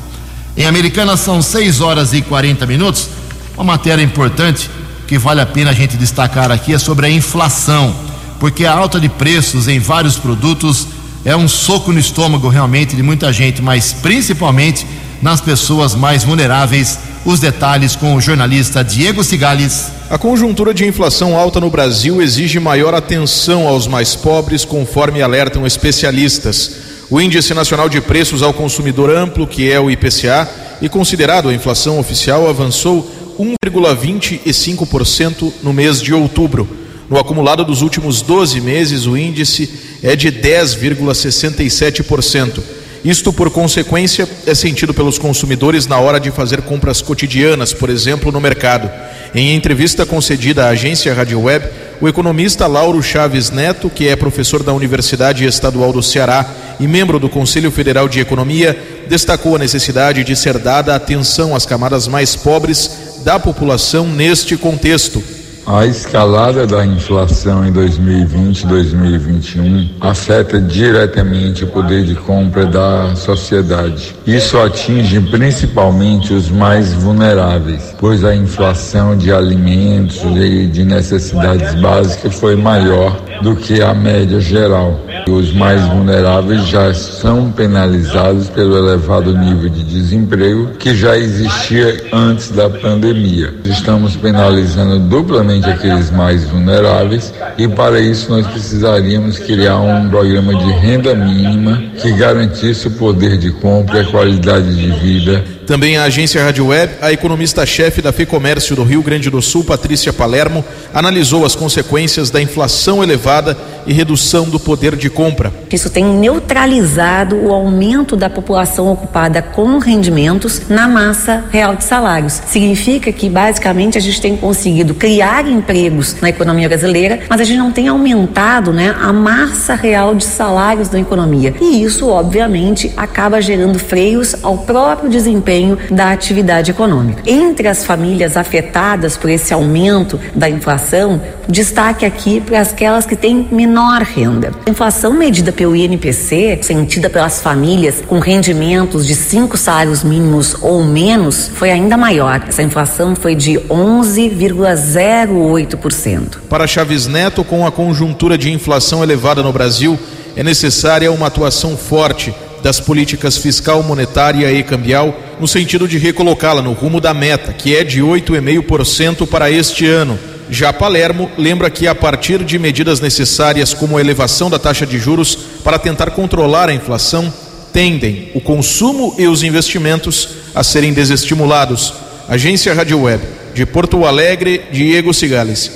Em 0.56 0.64
Americana 0.64 1.18
são 1.18 1.42
6 1.42 1.82
horas 1.82 2.14
e 2.14 2.22
40 2.22 2.66
minutos. 2.66 3.10
Uma 3.54 3.64
matéria 3.64 4.02
importante 4.02 4.70
que 5.06 5.18
vale 5.18 5.42
a 5.42 5.46
pena 5.46 5.70
a 5.70 5.74
gente 5.74 5.96
destacar 5.96 6.50
aqui 6.50 6.72
é 6.72 6.78
sobre 6.78 7.06
a 7.06 7.10
inflação, 7.10 7.94
porque 8.40 8.64
a 8.64 8.72
alta 8.72 8.98
de 8.98 9.08
preços 9.08 9.68
em 9.68 9.78
vários 9.78 10.16
produtos 10.16 10.86
é 11.24 11.36
um 11.36 11.46
soco 11.46 11.92
no 11.92 11.98
estômago 11.98 12.48
realmente 12.48 12.96
de 12.96 13.02
muita 13.02 13.32
gente, 13.32 13.60
mas 13.60 13.92
principalmente 13.92 14.86
nas 15.20 15.40
pessoas 15.40 15.94
mais 15.94 16.24
vulneráveis. 16.24 16.98
Os 17.28 17.38
detalhes 17.40 17.94
com 17.94 18.14
o 18.14 18.20
jornalista 18.22 18.82
Diego 18.82 19.22
Cigales. 19.22 19.92
A 20.08 20.16
conjuntura 20.16 20.72
de 20.72 20.86
inflação 20.86 21.36
alta 21.36 21.60
no 21.60 21.68
Brasil 21.68 22.22
exige 22.22 22.58
maior 22.58 22.94
atenção 22.94 23.68
aos 23.68 23.86
mais 23.86 24.16
pobres, 24.16 24.64
conforme 24.64 25.20
alertam 25.20 25.66
especialistas. 25.66 26.76
O 27.10 27.20
Índice 27.20 27.52
Nacional 27.52 27.90
de 27.90 28.00
Preços 28.00 28.42
ao 28.42 28.54
Consumidor 28.54 29.10
Amplo, 29.10 29.46
que 29.46 29.70
é 29.70 29.78
o 29.78 29.90
IPCA, 29.90 30.48
e 30.80 30.88
considerado 30.88 31.50
a 31.50 31.54
inflação 31.54 31.98
oficial, 31.98 32.48
avançou 32.48 33.06
1,25% 33.38 35.52
no 35.62 35.74
mês 35.74 36.00
de 36.00 36.14
outubro. 36.14 36.66
No 37.10 37.18
acumulado 37.18 37.62
dos 37.62 37.82
últimos 37.82 38.22
12 38.22 38.58
meses, 38.62 39.04
o 39.04 39.18
índice 39.18 39.68
é 40.02 40.16
de 40.16 40.32
10,67%. 40.32 42.77
Isto, 43.04 43.32
por 43.32 43.50
consequência, 43.50 44.28
é 44.46 44.54
sentido 44.54 44.92
pelos 44.92 45.18
consumidores 45.18 45.86
na 45.86 45.98
hora 45.98 46.18
de 46.18 46.30
fazer 46.30 46.62
compras 46.62 47.00
cotidianas, 47.00 47.72
por 47.72 47.90
exemplo, 47.90 48.32
no 48.32 48.40
mercado. 48.40 48.90
Em 49.34 49.54
entrevista 49.54 50.04
concedida 50.04 50.66
à 50.66 50.70
agência 50.70 51.14
Rádio 51.14 51.40
Web, 51.40 51.68
o 52.00 52.08
economista 52.08 52.66
Lauro 52.66 53.02
Chaves 53.02 53.50
Neto, 53.50 53.90
que 53.90 54.08
é 54.08 54.16
professor 54.16 54.62
da 54.62 54.72
Universidade 54.72 55.44
Estadual 55.44 55.92
do 55.92 56.02
Ceará 56.02 56.48
e 56.80 56.86
membro 56.86 57.18
do 57.18 57.28
Conselho 57.28 57.70
Federal 57.70 58.08
de 58.08 58.20
Economia, 58.20 58.76
destacou 59.08 59.56
a 59.56 59.58
necessidade 59.58 60.24
de 60.24 60.34
ser 60.34 60.58
dada 60.58 60.94
atenção 60.94 61.54
às 61.54 61.66
camadas 61.66 62.08
mais 62.08 62.34
pobres 62.34 63.18
da 63.24 63.38
população 63.38 64.06
neste 64.06 64.56
contexto. 64.56 65.37
A 65.70 65.84
escalada 65.84 66.66
da 66.66 66.82
inflação 66.82 67.62
em 67.62 67.70
2020 67.70 68.62
e 68.62 68.66
2021 68.66 69.90
afeta 70.00 70.58
diretamente 70.58 71.62
o 71.62 71.66
poder 71.66 72.04
de 72.04 72.14
compra 72.14 72.64
da 72.64 73.14
sociedade. 73.14 74.16
Isso 74.26 74.58
atinge 74.58 75.20
principalmente 75.20 76.32
os 76.32 76.48
mais 76.48 76.94
vulneráveis, 76.94 77.94
pois 77.98 78.24
a 78.24 78.34
inflação 78.34 79.14
de 79.14 79.30
alimentos 79.30 80.22
e 80.24 80.68
de 80.68 80.84
necessidades 80.84 81.74
básicas 81.74 82.34
foi 82.34 82.56
maior 82.56 83.14
do 83.42 83.54
que 83.54 83.82
a 83.82 83.92
média 83.92 84.40
geral. 84.40 84.98
Os 85.28 85.52
mais 85.52 85.84
vulneráveis 85.86 86.66
já 86.66 86.92
são 86.94 87.52
penalizados 87.52 88.48
pelo 88.48 88.76
elevado 88.76 89.36
nível 89.36 89.68
de 89.68 89.84
desemprego 89.84 90.70
que 90.78 90.94
já 90.94 91.16
existia 91.18 91.96
antes 92.12 92.50
da 92.50 92.68
pandemia. 92.70 93.54
Estamos 93.64 94.16
penalizando 94.16 94.98
duplamente 94.98 95.68
aqueles 95.68 96.10
mais 96.10 96.44
vulneráveis 96.44 97.32
e 97.58 97.68
para 97.68 98.00
isso 98.00 98.30
nós 98.30 98.46
precisaríamos 98.46 99.38
criar 99.38 99.78
um 99.78 100.08
programa 100.08 100.54
de 100.54 100.70
renda 100.72 101.14
mínima 101.14 101.82
que 102.00 102.10
garantisse 102.12 102.88
o 102.88 102.92
poder 102.92 103.36
de 103.36 103.50
compra 103.50 103.98
e 103.98 104.00
a 104.00 104.10
qualidade 104.10 104.74
de 104.74 104.90
vida 104.92 105.44
também 105.68 105.98
a 105.98 106.04
agência 106.04 106.42
Rádio 106.42 106.68
Web, 106.68 106.94
a 106.98 107.12
economista-chefe 107.12 108.00
da 108.00 108.10
FEComércio 108.10 108.74
do 108.74 108.82
Rio 108.82 109.02
Grande 109.02 109.28
do 109.28 109.42
Sul, 109.42 109.62
Patrícia 109.62 110.14
Palermo, 110.14 110.64
analisou 110.94 111.44
as 111.44 111.54
consequências 111.54 112.30
da 112.30 112.40
inflação 112.40 113.02
elevada 113.02 113.54
e 113.86 113.92
redução 113.92 114.48
do 114.48 114.58
poder 114.58 114.96
de 114.96 115.10
compra. 115.10 115.52
Isso 115.70 115.90
tem 115.90 116.06
neutralizado 116.06 117.36
o 117.36 117.52
aumento 117.52 118.16
da 118.16 118.30
população 118.30 118.90
ocupada 118.90 119.42
com 119.42 119.76
rendimentos 119.76 120.62
na 120.70 120.88
massa 120.88 121.44
real 121.50 121.76
de 121.76 121.84
salários. 121.84 122.40
Significa 122.46 123.12
que, 123.12 123.28
basicamente, 123.28 123.98
a 123.98 124.00
gente 124.00 124.22
tem 124.22 124.38
conseguido 124.38 124.94
criar 124.94 125.46
empregos 125.46 126.16
na 126.22 126.30
economia 126.30 126.66
brasileira, 126.66 127.20
mas 127.28 127.42
a 127.42 127.44
gente 127.44 127.58
não 127.58 127.72
tem 127.72 127.88
aumentado 127.88 128.72
né, 128.72 128.96
a 128.98 129.12
massa 129.12 129.74
real 129.74 130.14
de 130.14 130.24
salários 130.24 130.88
da 130.88 130.98
economia. 130.98 131.54
E 131.60 131.82
isso, 131.82 132.08
obviamente, 132.08 132.90
acaba 132.96 133.42
gerando 133.42 133.78
freios 133.78 134.34
ao 134.42 134.56
próprio 134.56 135.10
desempenho 135.10 135.57
desempenho 135.58 135.76
da 135.90 136.12
atividade 136.12 136.70
econômica. 136.70 137.22
Entre 137.26 137.66
as 137.66 137.84
famílias 137.84 138.36
afetadas 138.36 139.16
por 139.16 139.28
esse 139.30 139.52
aumento 139.52 140.20
da 140.34 140.48
inflação, 140.48 141.20
destaque 141.48 142.06
aqui 142.06 142.40
para 142.40 142.60
aquelas 142.60 143.04
que 143.04 143.16
têm 143.16 143.48
menor 143.50 144.02
renda. 144.02 144.52
A 144.66 144.70
inflação 144.70 145.12
medida 145.12 145.50
pelo 145.52 145.74
INPC, 145.74 146.60
sentida 146.62 147.10
pelas 147.10 147.40
famílias 147.40 147.96
com 148.06 148.20
rendimentos 148.20 149.04
de 149.06 149.14
cinco 149.14 149.56
salários 149.56 150.04
mínimos 150.04 150.54
ou 150.60 150.84
menos, 150.84 151.50
foi 151.54 151.70
ainda 151.70 151.96
maior. 151.96 152.44
Essa 152.46 152.62
inflação 152.62 153.16
foi 153.16 153.34
de 153.34 153.54
11,08%. 153.54 156.40
Para 156.48 156.66
Chaves 156.66 157.06
Neto, 157.06 157.44
com 157.44 157.66
a 157.66 157.72
conjuntura 157.72 158.38
de 158.38 158.52
inflação 158.52 159.02
elevada 159.02 159.42
no 159.42 159.52
Brasil, 159.52 159.98
é 160.36 160.42
necessária 160.42 161.10
uma 161.10 161.26
atuação 161.26 161.74
forte 161.76 162.34
das 162.62 162.80
políticas 162.80 163.36
fiscal, 163.36 163.82
monetária 163.82 164.50
e 164.52 164.62
cambial, 164.62 165.14
no 165.40 165.46
sentido 165.46 165.86
de 165.86 165.98
recolocá-la 165.98 166.62
no 166.62 166.72
rumo 166.72 167.00
da 167.00 167.14
meta, 167.14 167.52
que 167.52 167.76
é 167.76 167.84
de 167.84 168.00
8,5% 168.00 169.26
para 169.26 169.50
este 169.50 169.86
ano. 169.86 170.18
Já 170.50 170.72
Palermo 170.72 171.30
lembra 171.36 171.70
que, 171.70 171.86
a 171.86 171.94
partir 171.94 172.42
de 172.42 172.58
medidas 172.58 173.00
necessárias 173.00 173.74
como 173.74 173.98
a 173.98 174.00
elevação 174.00 174.48
da 174.48 174.58
taxa 174.58 174.86
de 174.86 174.98
juros 174.98 175.36
para 175.62 175.78
tentar 175.78 176.10
controlar 176.10 176.68
a 176.68 176.74
inflação, 176.74 177.32
tendem 177.72 178.30
o 178.34 178.40
consumo 178.40 179.14
e 179.18 179.26
os 179.26 179.42
investimentos 179.42 180.28
a 180.54 180.64
serem 180.64 180.92
desestimulados. 180.92 181.92
Agência 182.28 182.74
Rádio 182.74 183.02
Web, 183.02 183.22
de 183.54 183.66
Porto 183.66 184.04
Alegre, 184.04 184.62
Diego 184.72 185.12
Cigales. 185.12 185.70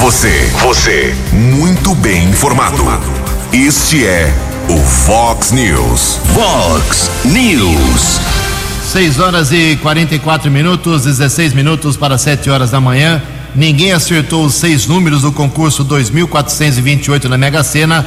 Você, 0.00 0.50
você, 0.62 1.14
muito 1.32 1.94
bem 1.94 2.24
informado. 2.24 2.84
Este 3.52 4.06
é 4.06 4.32
o 4.68 4.78
Fox 4.78 5.52
News. 5.52 6.18
Fox 6.34 7.10
News. 7.24 8.20
6 8.90 9.20
horas 9.20 9.52
e 9.52 9.76
44 9.76 10.50
minutos, 10.50 11.04
16 11.04 11.52
minutos 11.52 11.96
para 11.96 12.18
7 12.18 12.50
horas 12.50 12.70
da 12.70 12.80
manhã. 12.80 13.22
Ninguém 13.54 13.92
acertou 13.92 14.44
os 14.44 14.54
seis 14.54 14.86
números 14.86 15.22
do 15.22 15.32
concurso 15.32 15.84
2428 15.84 17.28
na 17.28 17.38
Mega 17.38 17.62
Sena 17.62 18.04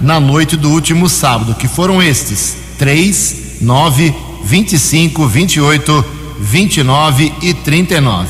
na 0.00 0.20
noite 0.20 0.56
do 0.56 0.70
último 0.70 1.08
sábado, 1.08 1.54
que 1.54 1.66
foram 1.66 2.02
estes: 2.02 2.56
3, 2.78 3.60
9, 3.62 4.14
25, 4.44 5.26
28, 5.26 6.04
29 6.38 7.32
e 7.42 7.54
39. 7.54 8.28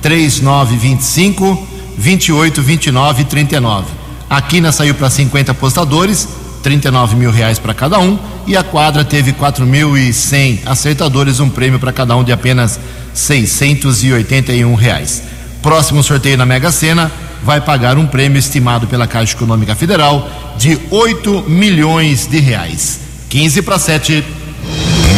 3, 0.00 0.40
9, 0.40 0.76
25, 0.76 1.68
28, 1.98 2.62
29 2.62 3.22
e 3.22 3.24
39. 3.24 3.86
A 4.30 4.40
quina 4.40 4.72
saiu 4.72 4.94
para 4.94 5.10
50 5.10 5.52
apostadores 5.52 6.28
39 6.64 7.14
mil 7.14 7.30
reais 7.30 7.58
para 7.58 7.74
cada 7.74 8.00
um 8.00 8.18
e 8.46 8.56
a 8.56 8.64
quadra 8.64 9.04
teve 9.04 9.34
4.100 9.34 10.60
acertadores, 10.64 11.38
um 11.38 11.50
prêmio 11.50 11.78
para 11.78 11.92
cada 11.92 12.16
um 12.16 12.24
de 12.24 12.32
apenas 12.32 12.80
681 13.12 14.74
reais. 14.74 15.22
Próximo 15.62 16.02
sorteio 16.02 16.38
na 16.38 16.46
Mega 16.46 16.72
Sena 16.72 17.12
vai 17.42 17.60
pagar 17.60 17.98
um 17.98 18.06
prêmio 18.06 18.38
estimado 18.38 18.86
pela 18.86 19.06
Caixa 19.06 19.34
Econômica 19.34 19.74
Federal 19.74 20.26
de 20.56 20.80
8 20.90 21.44
milhões 21.46 22.26
de 22.26 22.40
reais. 22.40 23.00
15 23.28 23.60
para 23.60 23.78
7. 23.78 24.24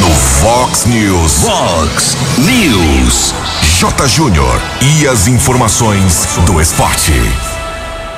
No 0.00 0.10
Fox 0.10 0.84
News. 0.86 1.32
Fox 1.42 2.16
News. 2.38 3.34
J. 3.78 4.08
Júnior 4.08 4.60
e 4.80 5.06
as 5.06 5.28
informações 5.28 6.26
do 6.44 6.60
esporte. 6.60 7.12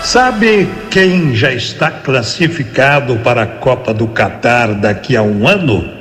Sabe 0.02 0.68
quem 0.90 1.34
já 1.34 1.52
está 1.52 1.90
classificado 1.90 3.16
para 3.16 3.42
a 3.42 3.46
Copa 3.46 3.92
do 3.92 4.06
Catar 4.06 4.74
daqui 4.74 5.16
a 5.16 5.22
um 5.22 5.46
ano? 5.46 5.92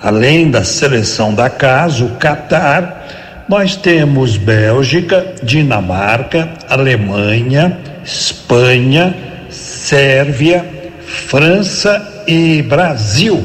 Além 0.00 0.50
da 0.50 0.62
seleção 0.62 1.34
da 1.34 1.50
casa, 1.50 2.04
o 2.04 2.16
Catar, 2.16 3.44
nós 3.48 3.74
temos 3.74 4.36
Bélgica, 4.36 5.34
Dinamarca, 5.42 6.50
Alemanha, 6.68 7.78
Espanha, 8.04 9.16
Sérvia, 9.48 10.64
França 11.04 12.24
e 12.28 12.62
Brasil. 12.62 13.42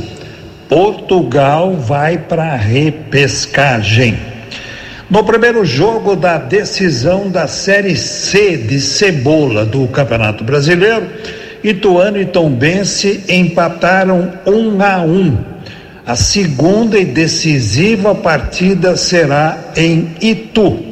Portugal 0.68 1.76
vai 1.76 2.18
para 2.18 2.54
a 2.54 2.56
repescagem. 2.56 4.33
No 5.14 5.24
primeiro 5.24 5.64
jogo 5.64 6.16
da 6.16 6.40
decisão 6.40 7.30
da 7.30 7.48
Série 7.48 7.96
C 7.96 8.58
de 8.58 8.82
Cebola 8.82 9.64
do 9.64 9.88
Campeonato 9.90 10.44
Brasileiro, 10.44 11.06
Ituano 11.64 12.20
e 12.20 12.26
Tombense 12.26 13.24
empataram 13.30 14.34
um 14.44 14.82
a 14.82 15.04
um. 15.04 15.38
A 16.04 16.16
segunda 16.16 16.98
e 16.98 17.06
decisiva 17.06 18.16
partida 18.16 18.98
será 18.98 19.56
em 19.78 20.16
Itu. 20.20 20.84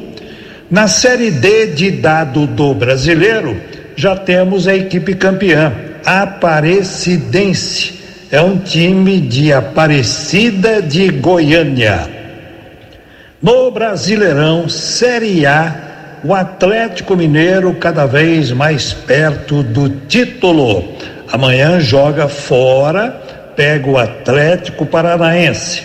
Na 0.70 0.86
Série 0.86 1.32
D 1.32 1.66
de 1.72 1.90
dado 1.90 2.46
do 2.46 2.72
Brasileiro, 2.74 3.56
já 3.96 4.14
temos 4.14 4.68
a 4.68 4.76
equipe 4.76 5.14
campeã, 5.14 5.72
Aparecidense. 6.06 7.94
É 8.30 8.40
um 8.40 8.56
time 8.56 9.20
de 9.20 9.52
Aparecida 9.52 10.80
de 10.80 11.08
Goiânia. 11.10 12.21
No 13.42 13.72
Brasileirão 13.72 14.68
Série 14.68 15.44
A, 15.44 16.20
o 16.22 16.32
Atlético 16.32 17.16
Mineiro 17.16 17.74
cada 17.74 18.06
vez 18.06 18.52
mais 18.52 18.92
perto 18.92 19.64
do 19.64 19.90
título. 20.06 20.84
Amanhã 21.32 21.80
joga 21.80 22.28
fora, 22.28 23.10
pega 23.56 23.90
o 23.90 23.98
Atlético 23.98 24.86
Paranaense. 24.86 25.82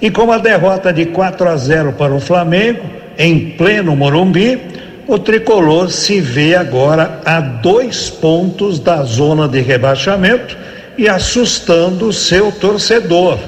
E 0.00 0.08
com 0.08 0.30
a 0.30 0.38
derrota 0.38 0.92
de 0.92 1.06
4 1.06 1.48
a 1.48 1.56
0 1.56 1.94
para 1.94 2.14
o 2.14 2.20
Flamengo, 2.20 2.88
em 3.18 3.50
pleno 3.56 3.96
Morumbi, 3.96 4.60
o 5.08 5.18
tricolor 5.18 5.90
se 5.90 6.20
vê 6.20 6.54
agora 6.54 7.20
a 7.24 7.40
dois 7.40 8.08
pontos 8.08 8.78
da 8.78 9.02
zona 9.02 9.48
de 9.48 9.60
rebaixamento 9.60 10.56
e 10.96 11.08
assustando 11.08 12.12
seu 12.12 12.52
torcedor. 12.52 13.40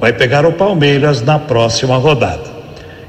Vai 0.00 0.14
pegar 0.14 0.46
o 0.46 0.52
Palmeiras 0.52 1.20
na 1.20 1.38
próxima 1.38 1.98
rodada. 1.98 2.47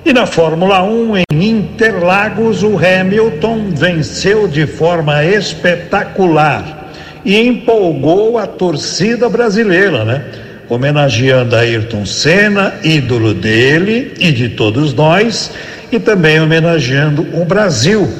E 0.09 0.13
na 0.13 0.25
Fórmula 0.25 0.81
1 0.81 1.17
em 1.17 1.23
Interlagos, 1.49 2.63
o 2.63 2.79
Hamilton 2.79 3.69
venceu 3.75 4.47
de 4.47 4.65
forma 4.65 5.23
espetacular 5.23 6.91
e 7.23 7.37
empolgou 7.37 8.39
a 8.39 8.47
torcida 8.47 9.29
brasileira, 9.29 10.03
né? 10.03 10.25
Homenageando 10.67 11.55
Ayrton 11.55 12.07
Senna, 12.07 12.73
ídolo 12.83 13.35
dele 13.35 14.15
e 14.19 14.31
de 14.31 14.49
todos 14.49 14.95
nós, 14.95 15.51
e 15.91 15.99
também 15.99 16.41
homenageando 16.41 17.27
o 17.39 17.45
Brasil, 17.45 18.11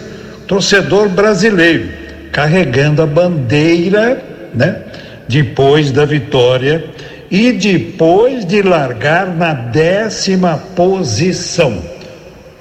torcedor 0.46 1.10
brasileiro, 1.10 1.89
carregando 2.31 3.01
a 3.01 3.08
bandeira, 3.08 4.22
né? 4.53 4.75
Depois 5.27 5.89
da 5.91 6.05
vitória 6.05 6.86
e 7.31 7.51
depois 7.51 8.45
de 8.45 8.62
largar 8.62 9.27
na 9.27 9.53
décima 9.53 10.57
posição. 10.75 11.81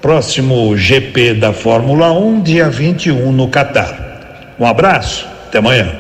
Próximo 0.01 0.77
GP 0.77 1.35
da 1.35 1.53
Fórmula 1.53 2.13
1, 2.13 2.43
dia 2.43 2.69
21 2.69 3.33
no 3.33 3.49
Catar. 3.49 4.55
Um 4.59 4.67
abraço, 4.67 5.27
até 5.47 5.59
amanhã. 5.59 5.93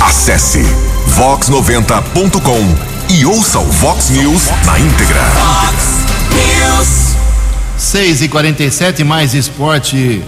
Acesse 0.00 0.62
vox90.com 1.16 3.14
e 3.14 3.24
ouça 3.24 3.58
o 3.58 3.64
Vox 3.64 4.10
News 4.10 4.48
na 4.64 4.78
íntegra. 4.78 5.22
Fox 5.22 6.04
News. 6.30 7.16
6 7.78 8.22
e 8.22 8.28
47 8.28 9.04
mais 9.04 9.34
esporte 9.34 10.22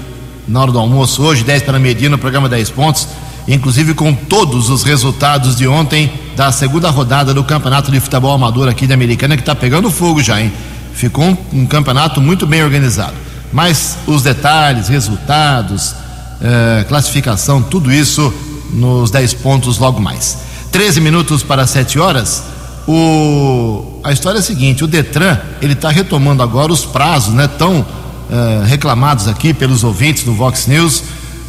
na 0.47 0.63
hora 0.63 0.73
do 0.73 0.79
almoço 0.79 1.23
hoje, 1.23 1.45
10 1.45 1.63
para 1.63 1.79
medir 1.79 2.09
no 2.09 2.17
programa 2.17 2.49
10 2.49 2.71
pontos. 2.71 3.07
Inclusive 3.49 3.95
com 3.95 4.15
todos 4.15 4.69
os 4.69 4.83
resultados 4.83 5.57
de 5.57 5.67
ontem 5.67 6.13
da 6.37 6.53
segunda 6.53 6.91
rodada 6.91 7.33
do 7.33 7.43
Campeonato 7.43 7.91
de 7.91 7.99
Futebol 7.99 8.33
Amador 8.33 8.69
aqui 8.69 8.87
da 8.87 8.95
Americana, 8.95 9.37
que 9.37 9.43
está 9.43 9.55
pegando 9.55 9.91
fogo 9.91 10.23
já, 10.23 10.41
hein? 10.41 10.53
Ficou 10.93 11.25
um, 11.25 11.37
um, 11.53 11.67
campeonato 11.67 12.21
muito 12.21 12.47
bem 12.47 12.63
organizado. 12.63 13.15
Mas 13.53 13.97
os 14.07 14.23
detalhes, 14.23 14.89
resultados, 14.89 15.95
eh, 16.41 16.85
classificação, 16.87 17.63
tudo 17.63 17.91
isso 17.91 18.33
nos 18.71 19.11
10 19.11 19.35
pontos 19.35 19.79
logo 19.79 20.01
mais. 20.01 20.39
13 20.71 21.01
minutos 21.01 21.43
para 21.43 21.67
7 21.67 21.99
horas. 21.99 22.43
O, 22.87 24.01
a 24.05 24.13
história 24.13 24.39
é 24.39 24.41
a 24.41 24.43
seguinte: 24.43 24.85
o 24.85 24.87
Detran 24.87 25.39
ele 25.63 25.73
está 25.73 25.89
retomando 25.89 26.43
agora 26.43 26.73
os 26.73 26.85
prazos, 26.85 27.33
né, 27.33 27.49
tão 27.49 27.81
uh, 27.81 28.65
reclamados 28.67 29.29
aqui 29.29 29.55
pelos 29.55 29.85
ouvintes 29.85 30.25
do 30.25 30.35
Vox 30.35 30.67
News 30.67 31.03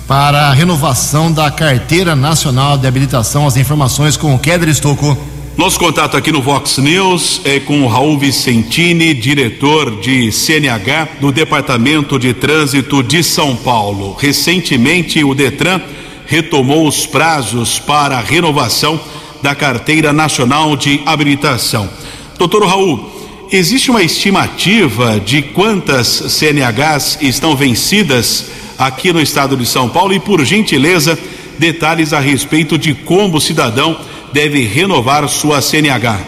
para 0.10 0.48
a 0.48 0.54
renovação 0.54 1.32
da 1.32 1.52
carteira 1.52 2.16
nacional 2.16 2.80
de 2.80 2.88
habilitação. 2.88 3.46
As 3.46 3.58
informações 3.58 4.18
com 4.18 4.34
o 4.34 4.40
Keder 4.40 4.68
Estocco. 4.68 5.16
Nosso 5.56 5.78
contato 5.78 6.18
aqui 6.18 6.32
no 6.32 6.42
Vox 6.42 6.80
News 6.80 7.42
é 7.46 7.60
com 7.60 7.84
o 7.84 7.88
Raul 7.88 8.18
Vicentini, 8.18 9.14
diretor 9.14 10.02
de 10.02 10.32
CNH 10.32 11.10
do 11.22 11.32
Departamento 11.32 12.18
de 12.18 12.34
Trânsito 12.34 13.04
de 13.04 13.24
São 13.24 13.56
Paulo. 13.56 14.18
Recentemente, 14.20 15.24
o 15.24 15.36
Detran 15.36 15.80
retomou 16.26 16.88
os 16.88 17.06
prazos 17.06 17.78
para 17.78 18.18
a 18.18 18.22
renovação 18.22 19.00
da 19.44 19.54
Carteira 19.54 20.12
Nacional 20.12 20.76
de 20.76 21.04
Habilitação. 21.06 21.88
Doutor 22.36 22.66
Raul, 22.66 23.48
existe 23.52 23.92
uma 23.92 24.02
estimativa 24.02 25.20
de 25.20 25.44
quantas 25.44 26.08
CNHs 26.08 27.20
estão 27.22 27.56
vencidas 27.56 28.58
aqui 28.80 29.12
no 29.12 29.20
estado 29.20 29.58
de 29.58 29.66
São 29.66 29.90
Paulo 29.90 30.14
e, 30.14 30.20
por 30.22 30.44
gentileza, 30.46 31.20
detalhes 31.60 32.14
a 32.14 32.20
respeito 32.22 32.78
de 32.78 32.94
como 32.94 33.38
o 33.38 33.42
cidadão 33.42 33.98
deve 34.34 34.66
renovar 34.66 35.28
sua 35.28 35.62
CNH. 35.62 36.20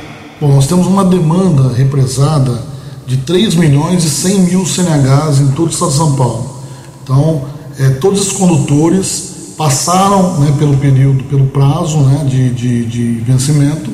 Bom, 0.41 0.55
nós 0.55 0.67
temos 0.67 0.85
uma 0.85 1.05
demanda 1.05 1.73
represada 1.73 2.61
de 3.07 3.17
3 3.17 3.55
milhões 3.55 4.03
e 4.03 4.09
100 4.09 4.39
mil 4.41 4.65
CNHs 4.65 5.39
em 5.39 5.51
todo 5.51 5.67
o 5.67 5.71
estado 5.71 5.91
de 5.91 5.97
São 5.97 6.15
Paulo. 6.15 6.61
Então, 7.03 7.45
é, 7.79 7.89
todos 7.91 8.27
os 8.27 8.33
condutores 8.33 9.53
passaram 9.57 10.39
né, 10.39 10.53
pelo 10.59 10.75
período, 10.77 11.23
pelo 11.25 11.47
prazo 11.47 11.99
né, 11.99 12.25
de, 12.25 12.49
de, 12.49 12.85
de 12.85 13.13
vencimento 13.21 13.89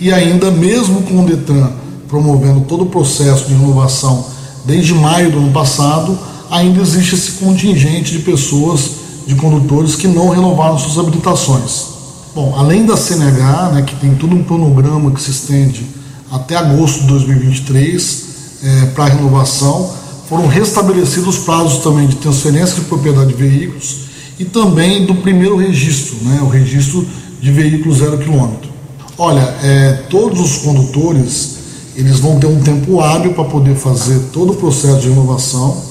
e 0.00 0.12
ainda, 0.12 0.50
mesmo 0.50 1.02
com 1.02 1.24
o 1.24 1.26
Detran 1.26 1.70
promovendo 2.08 2.60
todo 2.62 2.84
o 2.84 2.86
processo 2.86 3.46
de 3.46 3.54
renovação 3.54 4.26
desde 4.64 4.94
maio 4.94 5.30
do 5.30 5.38
ano 5.38 5.52
passado, 5.52 6.18
ainda 6.50 6.80
existe 6.80 7.14
esse 7.14 7.32
contingente 7.32 8.12
de 8.12 8.20
pessoas, 8.20 8.90
de 9.26 9.34
condutores 9.34 9.96
que 9.96 10.06
não 10.06 10.28
renovaram 10.28 10.78
suas 10.78 10.98
habilitações. 10.98 11.96
Bom, 12.34 12.54
além 12.56 12.84
da 12.84 12.96
CNH, 12.96 13.70
né, 13.72 13.82
que 13.82 13.96
tem 13.96 14.14
todo 14.14 14.34
um 14.34 14.44
cronograma 14.44 15.10
que 15.10 15.20
se 15.20 15.30
estende 15.30 15.86
até 16.30 16.56
agosto 16.56 17.00
de 17.00 17.06
2023 17.06 18.24
é, 18.62 18.86
para 18.86 19.06
renovação, 19.06 19.90
foram 20.28 20.46
restabelecidos 20.46 21.38
os 21.38 21.44
prazos 21.44 21.82
também 21.82 22.06
de 22.06 22.16
transferência 22.16 22.76
de 22.76 22.82
propriedade 22.82 23.28
de 23.28 23.34
veículos 23.34 24.06
e 24.38 24.44
também 24.44 25.06
do 25.06 25.14
primeiro 25.14 25.56
registro, 25.56 26.16
né, 26.22 26.40
o 26.42 26.48
registro 26.48 27.06
de 27.40 27.50
veículo 27.50 27.94
zero 27.94 28.18
quilômetro. 28.18 28.68
Olha, 29.16 29.54
é, 29.62 30.04
todos 30.10 30.40
os 30.40 30.58
condutores 30.58 31.56
eles 31.96 32.20
vão 32.20 32.38
ter 32.38 32.46
um 32.46 32.60
tempo 32.60 33.00
hábil 33.00 33.32
para 33.32 33.44
poder 33.44 33.74
fazer 33.74 34.20
todo 34.32 34.52
o 34.52 34.56
processo 34.56 35.00
de 35.00 35.08
renovação. 35.08 35.82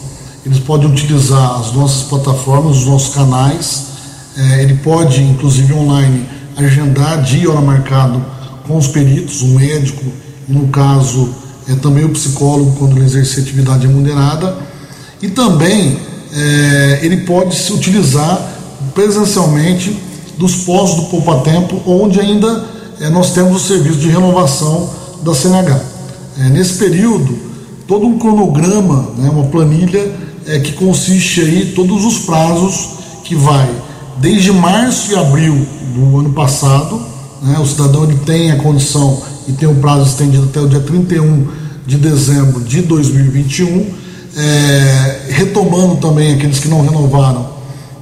Eles 0.46 0.60
podem 0.60 0.90
utilizar 0.90 1.60
as 1.60 1.74
nossas 1.74 2.04
plataformas, 2.04 2.78
os 2.78 2.86
nossos 2.86 3.14
canais. 3.16 3.86
É, 4.38 4.62
ele 4.62 4.76
pode, 4.76 5.22
inclusive 5.22 5.74
online, 5.74 6.26
agendar 6.56 7.24
dia 7.24 7.44
e 7.44 7.48
hora 7.48 7.62
marcado 7.62 8.24
com 8.68 8.78
os 8.78 8.88
peritos, 8.88 9.42
o 9.42 9.48
médico 9.48 10.04
no 10.48 10.68
caso, 10.68 11.34
é, 11.68 11.76
também 11.76 12.06
o 12.06 12.10
psicólogo 12.10 12.76
quando 12.78 12.96
ele 12.98 13.06
exerce 13.06 13.40
atividade 13.40 13.88
remunerada. 13.88 14.56
E 15.22 15.30
também 15.30 15.98
é, 16.32 17.00
ele 17.02 17.18
pode 17.18 17.56
se 17.56 17.74
utilizar 17.74 18.40
presencialmente 18.94 19.98
dos 20.38 20.58
postos 20.58 21.06
do 21.06 21.10
Poupa 21.10 21.40
Tempo, 21.40 21.82
onde 21.86 22.20
ainda 22.20 22.66
é, 23.00 23.10
nós 23.10 23.32
temos 23.32 23.64
o 23.64 23.68
serviço 23.68 23.98
de 23.98 24.10
renovação 24.10 24.90
da 25.24 25.34
CNH. 25.34 25.80
É, 26.38 26.50
nesse 26.50 26.74
período, 26.74 27.38
todo 27.88 28.06
um 28.06 28.20
cronograma, 28.20 29.12
né, 29.18 29.30
uma 29.30 29.46
planilha 29.46 30.14
é, 30.46 30.60
que 30.60 30.74
consiste 30.74 31.42
aí 31.42 31.74
todos 31.76 32.06
os 32.06 32.20
prazos 32.20 32.90
que 33.24 33.36
vai 33.36 33.70
desde 34.18 34.52
março 34.52 35.12
e 35.12 35.16
abril 35.16 35.66
do 35.94 36.20
ano 36.20 36.32
passado, 36.32 37.02
né, 37.42 37.58
o 37.60 37.66
cidadão 37.66 38.04
ele 38.04 38.18
tem 38.26 38.52
a 38.52 38.58
condição 38.58 39.22
e 39.48 39.54
tem 39.54 39.68
o 39.68 39.76
prazo 39.76 40.10
estendido 40.10 40.46
até 40.46 40.60
o 40.60 40.68
dia 40.68 40.80
31 40.80 41.48
de 41.86 41.98
dezembro 41.98 42.64
de 42.64 42.82
2021 42.82 44.06
é, 44.36 45.22
retomando 45.30 45.96
também 45.98 46.34
aqueles 46.34 46.60
que 46.60 46.68
não 46.68 46.82
renovaram 46.82 47.56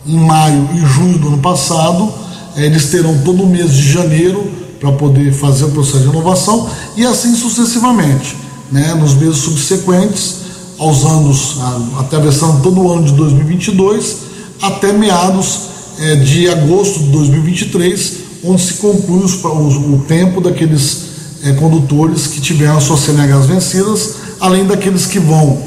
em 0.06 0.18
maio 0.18 0.70
e 0.74 0.80
junho 0.80 1.18
do 1.18 1.28
ano 1.28 1.38
passado, 1.38 2.12
é, 2.56 2.66
eles 2.66 2.90
terão 2.90 3.18
todo 3.20 3.44
o 3.44 3.48
mês 3.48 3.72
de 3.72 3.92
janeiro 3.92 4.52
para 4.80 4.92
poder 4.92 5.32
fazer 5.32 5.66
o 5.66 5.70
processo 5.70 6.00
de 6.00 6.08
renovação 6.08 6.68
e 6.98 7.06
assim 7.06 7.36
sucessivamente, 7.36 8.36
né, 8.72 8.94
nos 8.96 9.14
meses 9.14 9.38
subsequentes, 9.38 10.43
aos 10.84 11.06
anos, 11.06 11.58
atravessando 11.98 12.62
todo 12.62 12.82
o 12.82 12.92
ano 12.92 13.04
de 13.04 13.14
2022 13.14 14.18
até 14.62 14.92
meados 14.92 15.60
é, 16.00 16.16
de 16.16 16.50
agosto 16.50 17.00
de 17.00 17.10
2023, 17.10 18.18
onde 18.44 18.62
se 18.62 18.74
conclui 18.76 19.24
os, 19.24 19.36
os, 19.36 19.76
o 19.76 20.04
tempo 20.08 20.42
daqueles 20.42 21.04
é, 21.44 21.54
condutores 21.54 22.28
que 22.28 22.42
tiveram 22.42 22.80
suas 22.80 23.02
CNHs 23.02 23.46
vencidas, 23.46 24.14
além 24.40 24.66
daqueles 24.66 25.06
que 25.06 25.20
vão 25.20 25.58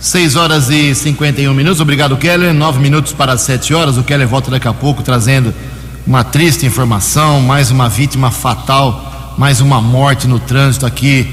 6 0.02 0.36
horas 0.36 0.70
e 0.70 0.94
51 0.94 1.54
minutos, 1.54 1.80
obrigado 1.80 2.18
Keller. 2.18 2.54
9 2.54 2.80
minutos 2.80 3.14
para 3.14 3.38
7 3.38 3.74
horas. 3.74 3.98
O 3.98 4.04
Keller 4.04 4.28
volta 4.28 4.52
daqui 4.52 4.68
a 4.68 4.74
pouco 4.74 5.02
trazendo 5.02 5.54
uma 6.06 6.24
triste 6.24 6.66
informação: 6.66 7.40
mais 7.40 7.72
uma 7.72 7.88
vítima 7.88 8.32
fatal, 8.32 9.36
mais 9.38 9.62
uma 9.62 9.80
morte 9.80 10.28
no 10.28 10.40
trânsito 10.40 10.86
aqui 10.86 11.32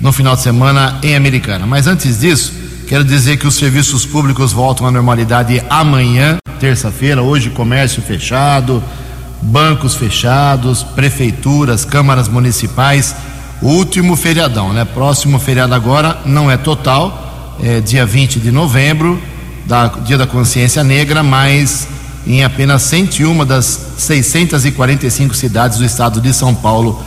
no 0.00 0.12
final 0.12 0.34
de 0.34 0.42
semana 0.42 0.98
em 1.02 1.14
Americana. 1.14 1.64
Mas 1.66 1.86
antes 1.86 2.18
disso, 2.18 2.52
Quero 2.88 3.04
dizer 3.04 3.36
que 3.36 3.46
os 3.46 3.54
serviços 3.54 4.06
públicos 4.06 4.50
voltam 4.50 4.86
à 4.86 4.90
normalidade 4.90 5.62
amanhã, 5.68 6.38
terça-feira, 6.58 7.20
hoje 7.20 7.50
comércio 7.50 8.00
fechado, 8.00 8.82
bancos 9.42 9.94
fechados, 9.94 10.82
prefeituras, 10.82 11.84
câmaras 11.84 12.28
municipais, 12.28 13.14
último 13.60 14.16
feriadão, 14.16 14.72
né? 14.72 14.86
Próximo 14.86 15.38
feriado 15.38 15.74
agora 15.74 16.22
não 16.24 16.50
é 16.50 16.56
total, 16.56 17.27
é 17.62 17.80
dia 17.80 18.06
20 18.06 18.40
de 18.40 18.50
novembro, 18.50 19.20
da, 19.66 19.88
dia 19.88 20.16
da 20.16 20.26
consciência 20.26 20.82
negra, 20.84 21.22
mas 21.22 21.88
em 22.26 22.44
apenas 22.44 22.82
101 22.82 23.44
das 23.44 23.80
645 23.98 25.34
cidades 25.34 25.78
do 25.78 25.84
estado 25.84 26.20
de 26.20 26.32
São 26.32 26.54
Paulo, 26.54 27.02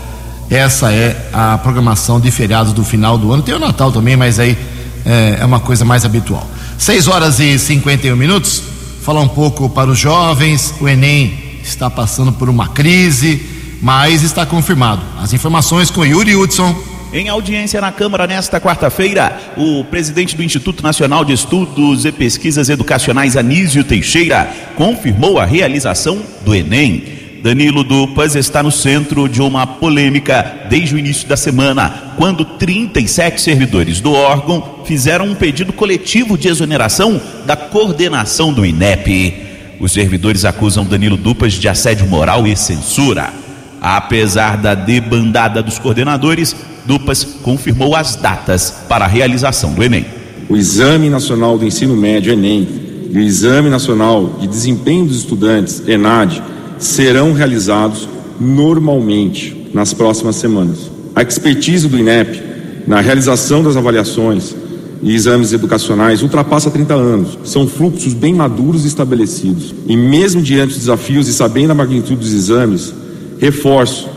essa 0.49 0.91
é 0.91 1.29
a 1.31 1.57
programação 1.57 2.19
de 2.19 2.29
feriados 2.29 2.73
do 2.73 2.83
final 2.83 3.17
do 3.17 3.31
ano. 3.31 3.41
Tem 3.41 3.55
o 3.55 3.59
Natal 3.59 3.91
também, 3.91 4.17
mas 4.17 4.39
aí 4.39 4.57
é, 5.05 5.37
é 5.39 5.45
uma 5.45 5.59
coisa 5.59 5.85
mais 5.85 6.03
habitual. 6.03 6.45
6 6.77 7.07
horas 7.07 7.39
e 7.39 7.57
51 7.57 8.15
minutos. 8.15 8.61
Falar 9.03 9.21
um 9.21 9.27
pouco 9.27 9.69
para 9.69 9.89
os 9.89 9.97
jovens. 9.97 10.73
O 10.81 10.89
Enem 10.89 11.59
está 11.63 11.89
passando 11.89 12.33
por 12.33 12.49
uma 12.49 12.67
crise, 12.67 13.41
mas 13.81 14.23
está 14.23 14.45
confirmado. 14.45 15.01
As 15.21 15.31
informações 15.31 15.89
com 15.89 16.05
Yuri 16.05 16.35
Hudson. 16.35 16.90
Em 17.13 17.27
audiência 17.27 17.81
na 17.81 17.91
Câmara 17.91 18.25
nesta 18.25 18.57
quarta-feira, 18.61 19.37
o 19.57 19.83
presidente 19.83 20.33
do 20.33 20.41
Instituto 20.41 20.81
Nacional 20.81 21.25
de 21.25 21.33
Estudos 21.33 22.05
e 22.05 22.11
Pesquisas 22.11 22.69
Educacionais, 22.69 23.35
Anísio 23.35 23.83
Teixeira, 23.83 24.49
confirmou 24.77 25.37
a 25.37 25.43
realização 25.43 26.21
do 26.45 26.55
Enem. 26.55 27.03
Danilo 27.43 27.83
Dupas 27.83 28.35
está 28.35 28.63
no 28.63 28.71
centro 28.71 29.27
de 29.27 29.41
uma 29.41 29.67
polêmica 29.67 30.67
desde 30.69 30.95
o 30.95 30.97
início 30.97 31.27
da 31.27 31.35
semana, 31.35 32.13
quando 32.15 32.45
37 32.45 33.41
servidores 33.41 33.99
do 33.99 34.13
órgão 34.13 34.79
fizeram 34.85 35.25
um 35.25 35.35
pedido 35.35 35.73
coletivo 35.73 36.37
de 36.37 36.47
exoneração 36.47 37.19
da 37.45 37.57
coordenação 37.57 38.53
do 38.53 38.65
INEP. 38.65 39.33
Os 39.81 39.91
servidores 39.91 40.45
acusam 40.45 40.85
Danilo 40.85 41.17
Dupas 41.17 41.51
de 41.55 41.67
assédio 41.67 42.07
moral 42.07 42.47
e 42.47 42.55
censura. 42.55 43.40
Apesar 43.81 44.57
da 44.57 44.75
debandada 44.75 45.63
dos 45.63 45.79
coordenadores, 45.79 46.55
Dupas 46.85 47.23
confirmou 47.41 47.95
as 47.95 48.15
datas 48.15 48.83
para 48.87 49.05
a 49.05 49.07
realização 49.07 49.73
do 49.73 49.83
Enem. 49.83 50.05
O 50.47 50.55
Exame 50.55 51.09
Nacional 51.09 51.57
do 51.57 51.65
Ensino 51.65 51.95
Médio, 51.95 52.31
Enem, 52.31 52.67
e 53.11 53.17
o 53.17 53.21
Exame 53.21 53.69
Nacional 53.69 54.37
de 54.39 54.47
Desempenho 54.47 55.05
dos 55.05 55.17
Estudantes, 55.17 55.81
ENAD, 55.87 56.41
serão 56.77 57.33
realizados 57.33 58.07
normalmente 58.39 59.69
nas 59.73 59.93
próximas 59.93 60.35
semanas. 60.35 60.91
A 61.15 61.21
expertise 61.21 61.87
do 61.87 61.97
INEP 61.97 62.41
na 62.87 62.99
realização 62.99 63.63
das 63.63 63.75
avaliações 63.75 64.55
e 65.03 65.13
exames 65.13 65.53
educacionais 65.53 66.21
ultrapassa 66.21 66.69
30 66.69 66.93
anos. 66.93 67.37
São 67.43 67.67
fluxos 67.67 68.13
bem 68.13 68.33
maduros 68.33 68.85
e 68.85 68.87
estabelecidos. 68.87 69.73
E 69.87 69.97
mesmo 69.97 70.41
diante 70.41 70.69
dos 70.69 70.79
desafios 70.79 71.27
e 71.27 71.33
sabendo 71.33 71.71
a 71.71 71.75
magnitude 71.75 72.15
dos 72.15 72.33
exames, 72.33 72.93
reforço 73.41 74.07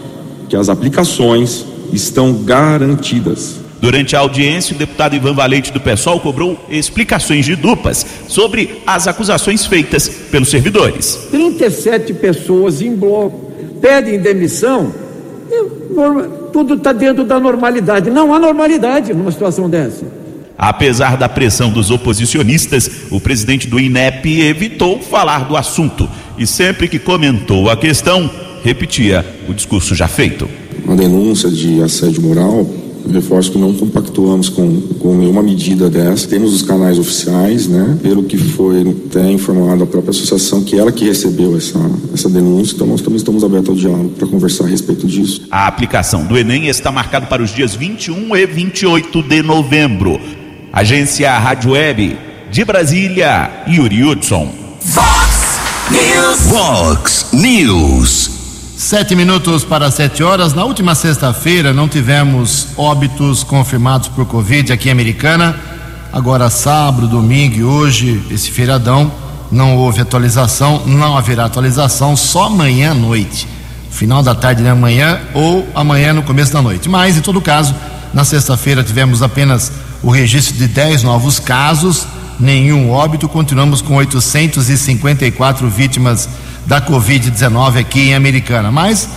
que 0.49 0.55
as 0.55 0.69
aplicações 0.69 1.65
estão 1.93 2.35
garantidas. 2.35 3.57
Durante 3.81 4.15
a 4.15 4.21
audiência, 4.21 4.75
o 4.75 4.79
deputado 4.79 5.17
Ivan 5.17 5.33
Valente 5.35 5.73
do 5.73 5.81
PSOL 5.81 6.21
cobrou 6.21 6.59
explicações 6.69 7.45
de 7.45 7.57
dupas 7.57 8.05
sobre 8.29 8.83
as 8.87 9.09
acusações 9.09 9.67
feitas 9.67 10.09
pelos 10.09 10.49
servidores. 10.49 11.19
37 11.31 12.15
pessoas 12.15 12.81
em 12.81 12.95
bloco 12.95 13.53
pedem 13.81 14.19
demissão, 14.19 14.93
tudo 16.53 16.75
está 16.75 16.93
dentro 16.93 17.25
da 17.25 17.39
normalidade. 17.39 18.11
Não 18.11 18.33
há 18.33 18.39
normalidade 18.39 19.13
numa 19.13 19.31
situação 19.31 19.69
dessa. 19.69 20.07
Apesar 20.57 21.17
da 21.17 21.29
pressão 21.29 21.71
dos 21.71 21.91
oposicionistas, 21.91 22.91
o 23.11 23.21
presidente 23.21 23.67
do 23.67 23.79
INEP 23.79 24.41
evitou 24.43 25.01
falar 25.01 25.47
do 25.47 25.57
assunto 25.57 26.09
e 26.39 26.47
sempre 26.47 26.89
que 26.89 26.99
comentou 26.99 27.69
a 27.69 27.77
questão, 27.77 28.31
repetia 28.65 29.25
o 29.49 29.55
discurso 29.55 29.95
já 29.95 30.09
feito. 30.09 30.49
Uma 30.85 30.97
denúncia 30.97 31.51
de 31.51 31.83
assédio 31.83 32.23
moral 32.23 32.67
eu 33.07 33.13
reforço 33.13 33.53
que 33.53 33.59
não 33.59 33.75
compactuamos 33.75 34.49
com, 34.49 34.81
com 34.99 35.15
nenhuma 35.15 35.43
medida 35.43 35.91
dessa. 35.91 36.27
Temos 36.27 36.55
os 36.55 36.63
canais 36.63 36.99
oficiais, 36.99 37.69
né? 37.69 37.99
Pelo 38.03 38.23
que 38.25 38.39
foi 38.39 38.81
até 38.81 39.31
informado 39.31 39.85
a 39.85 39.87
própria 39.87 40.11
associação, 40.11 40.65
que 40.65 40.79
ela 40.79 40.91
que 40.91 41.05
recebeu 41.05 41.55
essa, 41.55 41.79
essa 42.15 42.31
denúncia, 42.31 42.75
então 42.75 42.87
nós 42.87 43.03
também 43.03 43.19
estamos 43.19 43.45
abertos 43.45 43.69
ao 43.69 43.77
diálogo 43.77 44.09
para 44.11 44.27
conversar 44.27 44.65
a 44.65 44.69
respeito 44.69 45.07
disso. 45.07 45.43
A 45.51 45.67
aplicação 45.67 46.25
do 46.25 46.39
Enem 46.39 46.69
está 46.69 46.91
marcada 46.91 47.27
para 47.27 47.43
os 47.43 47.51
dias 47.51 47.75
21 47.75 48.35
e 48.35 48.47
28 48.47 49.23
de 49.23 49.43
novembro. 49.43 50.19
Agência 50.73 51.31
Rádio 51.39 51.73
Web 51.73 52.17
de 52.51 52.65
Brasília, 52.65 53.65
Yuri 53.69 54.03
Hudson. 54.03 54.51
Fox 54.81 55.59
News. 55.91 56.41
Fox 56.51 57.27
News. 57.33 58.34
Sete 58.85 59.17
minutos 59.17 59.65
para 59.65 59.91
sete 59.91 60.23
horas. 60.23 60.53
Na 60.53 60.63
última 60.63 60.95
sexta-feira 60.95 61.73
não 61.73 61.89
tivemos 61.89 62.69
óbitos 62.77 63.43
confirmados 63.43 64.09
por 64.09 64.27
Covid 64.27 64.75
aqui 64.75 64.91
em 64.91 64.93
Americana. 64.93 65.59
Agora, 66.13 66.51
sábado, 66.51 67.09
domingo 67.09 67.57
e 67.57 67.65
hoje, 67.65 68.23
esse 68.31 68.51
feriadão, 68.51 69.11
não 69.51 69.79
houve 69.79 70.03
atualização, 70.03 70.83
não 70.85 71.17
haverá 71.17 71.47
atualização 71.47 72.15
só 72.15 72.45
amanhã 72.45 72.91
à 72.91 72.95
noite. 72.95 73.49
Final 73.91 74.23
da 74.23 74.35
tarde 74.35 74.63
da 74.63 74.75
manhã 74.75 75.19
ou 75.33 75.67
amanhã 75.75 76.13
no 76.13 76.23
começo 76.23 76.53
da 76.53 76.61
noite. 76.61 76.87
Mas, 76.87 77.17
em 77.17 77.23
todo 77.23 77.41
caso, 77.41 77.75
na 78.13 78.23
sexta-feira 78.23 78.85
tivemos 78.85 79.23
apenas 79.23 79.73
o 80.03 80.11
registro 80.11 80.59
de 80.59 80.69
10 80.69 81.05
novos 81.05 81.41
casos, 81.41 82.07
nenhum 82.39 82.91
óbito. 82.91 83.29
Continuamos 83.29 83.83
com 83.83 83.97
854 83.97 85.69
vítimas 85.69 86.29
da 86.67 86.81
Covid-19 86.81 87.79
aqui 87.79 88.09
em 88.09 88.15
Americana. 88.15 88.71
Mas, 88.71 89.09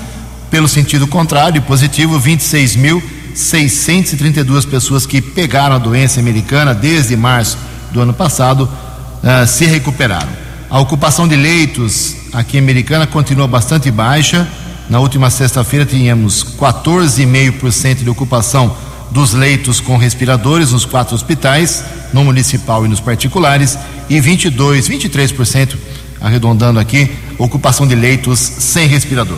pelo 0.50 0.68
sentido 0.68 1.06
contrário, 1.08 1.62
positivo, 1.62 2.20
26.632 2.20 4.68
pessoas 4.70 5.06
que 5.06 5.22
pegaram 5.22 5.76
a 5.76 5.80
doença 5.80 6.20
americana 6.20 6.74
desde 6.74 7.16
março 7.16 7.58
do 7.92 8.02
ano 8.02 8.14
passado 8.14 8.64
uh, 8.64 9.48
se 9.48 9.66
recuperaram. 9.66 10.48
A 10.70 10.80
ocupação 10.80 11.28
de 11.28 11.36
leitos 11.36 12.16
aqui 12.34 12.58
em 12.58 12.60
Americana 12.60 13.08
continua 13.08 13.48
bastante 13.48 13.90
baixa. 13.90 14.48
Na 14.90 15.00
última 15.00 15.30
sexta-feira 15.30 15.86
tínhamos 15.86 16.44
14,5% 16.58 18.04
de 18.04 18.10
ocupação 18.10 18.76
dos 19.12 19.34
leitos 19.34 19.80
com 19.80 19.98
respiradores 19.98 20.72
nos 20.72 20.86
quatro 20.86 21.16
hospitais, 21.16 21.84
no 22.14 22.24
municipal 22.24 22.86
e 22.86 22.90
nos 22.90 23.00
particulares, 23.00 23.78
e 24.10 24.20
22, 24.20 24.90
23%, 24.90 25.76
arredondando 26.22 26.80
aqui, 26.80 27.10
ocupação 27.38 27.88
de 27.88 27.96
leitos 27.96 28.40
sem 28.40 28.88
respirador. 28.88 29.38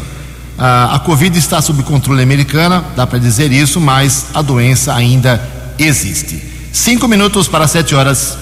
Ah, 0.58 0.96
a 0.96 1.00
Covid 1.00 1.38
está 1.38 1.62
sob 1.62 1.84
controle 1.84 2.22
americana, 2.22 2.84
dá 2.96 3.08
para 3.08 3.18
dizer 3.18 3.52
isso, 3.52 3.80
mas 3.80 4.28
a 4.34 4.42
doença 4.42 4.94
ainda 4.94 5.42
existe. 5.78 6.44
Cinco 6.74 7.08
minutos 7.08 7.48
para 7.48 7.68
sete 7.68 7.96
horas. 7.96 8.38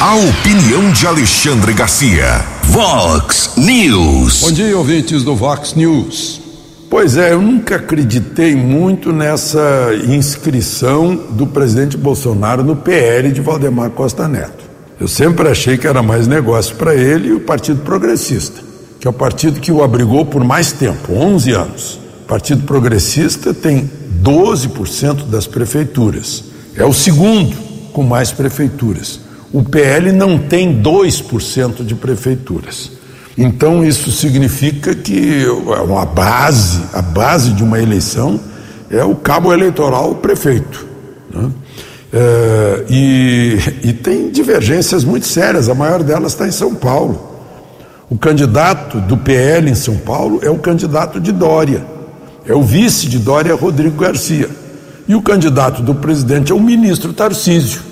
A 0.00 0.14
opinião 0.16 0.92
de 0.92 1.06
Alexandre 1.06 1.72
Garcia. 1.72 2.44
Vox 2.64 3.52
News. 3.56 4.40
Bom 4.40 4.52
dia, 4.52 4.76
ouvintes 4.76 5.22
do 5.22 5.34
Vox 5.34 5.74
News. 5.74 6.43
Pois 6.96 7.16
é, 7.16 7.32
eu 7.32 7.42
nunca 7.42 7.74
acreditei 7.74 8.54
muito 8.54 9.12
nessa 9.12 9.90
inscrição 10.06 11.16
do 11.32 11.44
presidente 11.44 11.96
Bolsonaro 11.96 12.62
no 12.62 12.76
PL 12.76 13.32
de 13.32 13.40
Valdemar 13.40 13.90
Costa 13.90 14.28
Neto. 14.28 14.62
Eu 15.00 15.08
sempre 15.08 15.48
achei 15.48 15.76
que 15.76 15.88
era 15.88 16.04
mais 16.04 16.28
negócio 16.28 16.76
para 16.76 16.94
ele 16.94 17.30
e 17.30 17.32
o 17.32 17.40
Partido 17.40 17.80
Progressista, 17.80 18.62
que 19.00 19.08
é 19.08 19.10
o 19.10 19.12
partido 19.12 19.58
que 19.58 19.72
o 19.72 19.82
abrigou 19.82 20.24
por 20.24 20.44
mais 20.44 20.70
tempo 20.70 21.12
11 21.12 21.50
anos. 21.50 22.00
O 22.22 22.28
Partido 22.28 22.62
Progressista 22.62 23.52
tem 23.52 23.90
12% 24.22 25.24
das 25.24 25.48
prefeituras, 25.48 26.44
é 26.76 26.84
o 26.84 26.92
segundo 26.92 27.56
com 27.92 28.04
mais 28.04 28.30
prefeituras. 28.30 29.18
O 29.52 29.64
PL 29.64 30.12
não 30.12 30.38
tem 30.38 30.80
2% 30.80 31.84
de 31.84 31.96
prefeituras. 31.96 32.92
Então 33.36 33.84
isso 33.84 34.12
significa 34.12 34.94
que 34.94 35.44
uma 35.46 36.06
base, 36.06 36.82
a 36.92 37.02
base 37.02 37.52
de 37.52 37.64
uma 37.64 37.80
eleição 37.80 38.38
é 38.90 39.02
o 39.02 39.14
cabo 39.14 39.52
eleitoral 39.52 40.12
o 40.12 40.14
prefeito. 40.14 40.86
Né? 41.32 41.50
É, 42.12 42.84
e, 42.88 43.58
e 43.82 43.92
tem 43.92 44.30
divergências 44.30 45.02
muito 45.02 45.26
sérias, 45.26 45.68
a 45.68 45.74
maior 45.74 46.02
delas 46.02 46.32
está 46.32 46.46
em 46.46 46.52
São 46.52 46.74
Paulo. 46.74 47.32
O 48.08 48.16
candidato 48.16 49.00
do 49.00 49.16
PL 49.16 49.68
em 49.68 49.74
São 49.74 49.96
Paulo 49.96 50.38
é 50.42 50.48
o 50.48 50.58
candidato 50.58 51.18
de 51.18 51.32
Dória, 51.32 51.84
é 52.46 52.54
o 52.54 52.62
vice 52.62 53.08
de 53.08 53.18
Dória, 53.18 53.54
Rodrigo 53.54 53.96
Garcia. 53.96 54.48
E 55.08 55.14
o 55.14 55.20
candidato 55.20 55.82
do 55.82 55.94
presidente 55.94 56.52
é 56.52 56.54
o 56.54 56.60
ministro 56.60 57.12
Tarcísio, 57.12 57.82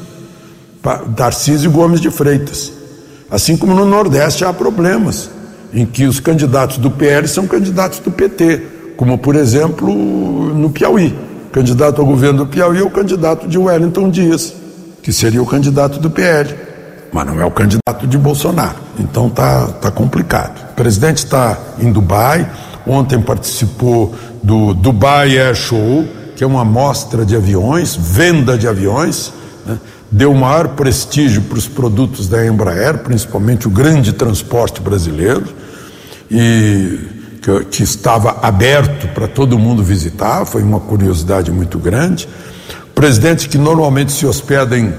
Tarcísio 1.17 1.71
Gomes 1.71 2.01
de 2.01 2.11
Freitas. 2.11 2.82
Assim 3.33 3.57
como 3.57 3.75
no 3.75 3.87
Nordeste 3.87 4.45
há 4.45 4.53
problemas, 4.53 5.31
em 5.73 5.87
que 5.87 6.05
os 6.05 6.21
candidatos 6.21 6.77
do 6.77 6.91
PL 6.91 7.27
são 7.27 7.47
candidatos 7.47 7.99
do 7.99 8.11
PT, 8.11 8.61
como 8.95 9.17
por 9.17 9.35
exemplo 9.37 9.91
no 10.55 10.69
Piauí. 10.69 11.19
O 11.47 11.51
candidato 11.51 11.99
ao 12.03 12.07
governo 12.07 12.45
do 12.45 12.47
Piauí 12.47 12.79
é 12.79 12.83
o 12.83 12.91
candidato 12.91 13.49
de 13.49 13.57
Wellington 13.57 14.11
Dias, 14.11 14.53
que 15.03 15.11
seria 15.15 15.43
o 15.43 15.47
candidato 15.47 15.99
do 15.99 16.11
PL, 16.11 16.55
mas 17.11 17.27
não 17.27 17.41
é 17.41 17.45
o 17.47 17.51
candidato 17.51 18.07
de 18.07 18.19
Bolsonaro. 18.19 18.77
Então 18.99 19.31
tá, 19.31 19.67
tá 19.81 19.91
complicado. 19.91 20.71
O 20.73 20.75
presidente 20.75 21.25
está 21.25 21.59
em 21.79 21.91
Dubai, 21.91 22.47
ontem 22.87 23.19
participou 23.19 24.15
do 24.43 24.75
Dubai 24.75 25.39
Air 25.39 25.55
Show, 25.55 26.07
que 26.37 26.45
é 26.45 26.47
uma 26.47 26.67
mostra 26.67 27.25
de 27.25 27.35
aviões, 27.35 27.97
venda 27.97 28.59
de 28.59 28.69
aviões. 28.69 29.33
Deu 30.13 30.35
maior 30.35 30.69
prestígio 30.69 31.41
para 31.41 31.57
os 31.57 31.67
produtos 31.67 32.29
da 32.29 32.47
Embraer, 32.47 32.99
principalmente 32.99 33.67
o 33.67 33.71
grande 33.71 34.13
transporte 34.13 34.79
brasileiro, 34.79 35.47
e 36.31 36.99
que, 37.41 37.65
que 37.65 37.83
estava 37.83 38.37
aberto 38.43 39.09
para 39.15 39.27
todo 39.27 39.59
mundo 39.59 39.83
visitar, 39.83 40.45
foi 40.45 40.63
uma 40.63 40.79
curiosidade 40.79 41.51
muito 41.51 41.79
grande. 41.79 42.29
Presidente, 42.95 43.49
que 43.49 43.57
normalmente 43.57 44.13
se 44.13 44.27
hospeda 44.27 44.79
em, 44.79 44.93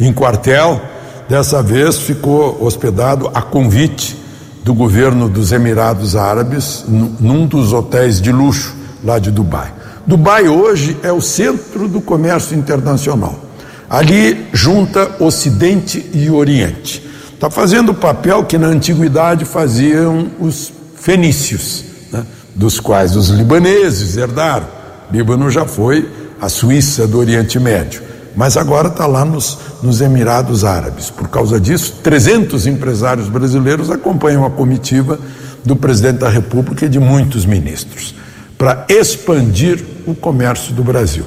em 0.00 0.10
quartel, 0.10 0.80
dessa 1.28 1.62
vez 1.62 1.98
ficou 1.98 2.64
hospedado 2.64 3.30
a 3.34 3.42
convite 3.42 4.16
do 4.64 4.72
governo 4.72 5.28
dos 5.28 5.52
Emirados 5.52 6.16
Árabes, 6.16 6.82
num 6.88 7.46
dos 7.46 7.74
hotéis 7.74 8.22
de 8.22 8.32
luxo 8.32 8.74
lá 9.04 9.18
de 9.18 9.30
Dubai. 9.30 9.70
Dubai 10.06 10.48
hoje 10.48 10.96
é 11.02 11.12
o 11.12 11.20
centro 11.20 11.86
do 11.86 12.00
comércio 12.00 12.56
internacional. 12.56 13.49
Ali 13.90 14.46
junta 14.52 15.16
Ocidente 15.18 16.08
e 16.14 16.30
Oriente. 16.30 17.04
Está 17.34 17.50
fazendo 17.50 17.90
o 17.90 17.94
papel 17.94 18.44
que 18.44 18.56
na 18.56 18.68
antiguidade 18.68 19.44
faziam 19.44 20.30
os 20.38 20.72
fenícios, 20.94 21.84
né? 22.12 22.24
dos 22.54 22.78
quais 22.78 23.16
os 23.16 23.30
libaneses 23.30 24.16
herdaram. 24.16 24.68
Líbano 25.10 25.50
já 25.50 25.64
foi 25.64 26.08
a 26.40 26.48
Suíça 26.48 27.04
do 27.04 27.18
Oriente 27.18 27.58
Médio, 27.58 28.00
mas 28.36 28.56
agora 28.56 28.86
está 28.86 29.08
lá 29.08 29.24
nos, 29.24 29.58
nos 29.82 30.00
Emirados 30.00 30.64
Árabes. 30.64 31.10
Por 31.10 31.26
causa 31.26 31.58
disso, 31.58 31.96
300 32.00 32.68
empresários 32.68 33.28
brasileiros 33.28 33.90
acompanham 33.90 34.44
a 34.46 34.50
comitiva 34.50 35.18
do 35.64 35.74
presidente 35.74 36.18
da 36.18 36.28
República 36.28 36.86
e 36.86 36.88
de 36.88 37.00
muitos 37.00 37.44
ministros 37.44 38.14
para 38.56 38.86
expandir 38.88 39.84
o 40.06 40.14
comércio 40.14 40.72
do 40.74 40.84
Brasil, 40.84 41.24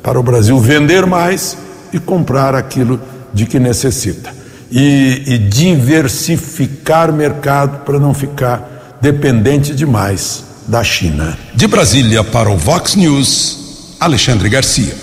para 0.00 0.20
o 0.20 0.22
Brasil 0.22 0.56
vender 0.60 1.06
mais 1.06 1.56
e 1.94 2.00
comprar 2.00 2.54
aquilo 2.54 3.00
de 3.32 3.46
que 3.46 3.58
necessita. 3.58 4.34
E, 4.70 5.22
e 5.26 5.38
diversificar 5.38 7.12
mercado 7.12 7.84
para 7.84 7.98
não 7.98 8.12
ficar 8.12 8.98
dependente 9.00 9.74
demais 9.74 10.44
da 10.66 10.82
China. 10.82 11.38
De 11.54 11.66
Brasília 11.66 12.24
para 12.24 12.50
o 12.50 12.56
Vox 12.56 12.96
News, 12.96 13.96
Alexandre 14.00 14.48
Garcia. 14.48 14.94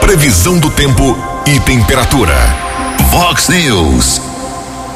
Previsão 0.00 0.58
do 0.58 0.70
tempo 0.70 1.16
e 1.46 1.60
temperatura. 1.60 2.34
Vox 3.10 3.48
News. 3.48 4.20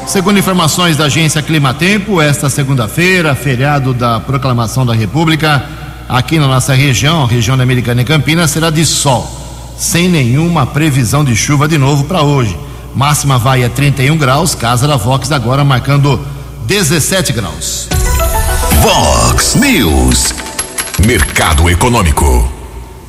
Segundo 0.07 0.37
informações 0.37 0.97
da 0.97 1.05
agência 1.05 1.41
Climatempo, 1.41 2.21
esta 2.21 2.49
segunda-feira, 2.49 3.33
feriado 3.35 3.93
da 3.93 4.19
Proclamação 4.19 4.85
da 4.85 4.93
República, 4.93 5.63
aqui 6.09 6.37
na 6.37 6.47
nossa 6.47 6.73
região, 6.73 7.25
região 7.25 7.55
da 7.55 7.63
Americana 7.63 8.01
e 8.01 8.05
Campinas, 8.05 8.51
será 8.51 8.69
de 8.69 8.85
sol, 8.85 9.42
sem 9.77 10.07
nenhuma 10.07 10.65
previsão 10.65 11.23
de 11.23 11.35
chuva 11.35 11.67
de 11.67 11.77
novo 11.77 12.05
para 12.05 12.21
hoje. 12.21 12.57
Máxima 12.95 13.37
vai 13.37 13.63
a 13.63 13.69
31 13.69 14.17
graus, 14.17 14.53
casa 14.53 14.87
da 14.87 14.95
Vox 14.95 15.31
agora 15.31 15.63
marcando 15.63 16.19
17 16.65 17.33
graus. 17.33 17.89
Vox 18.81 19.55
News. 19.55 20.33
Mercado 21.05 21.69
Econômico. 21.69 22.49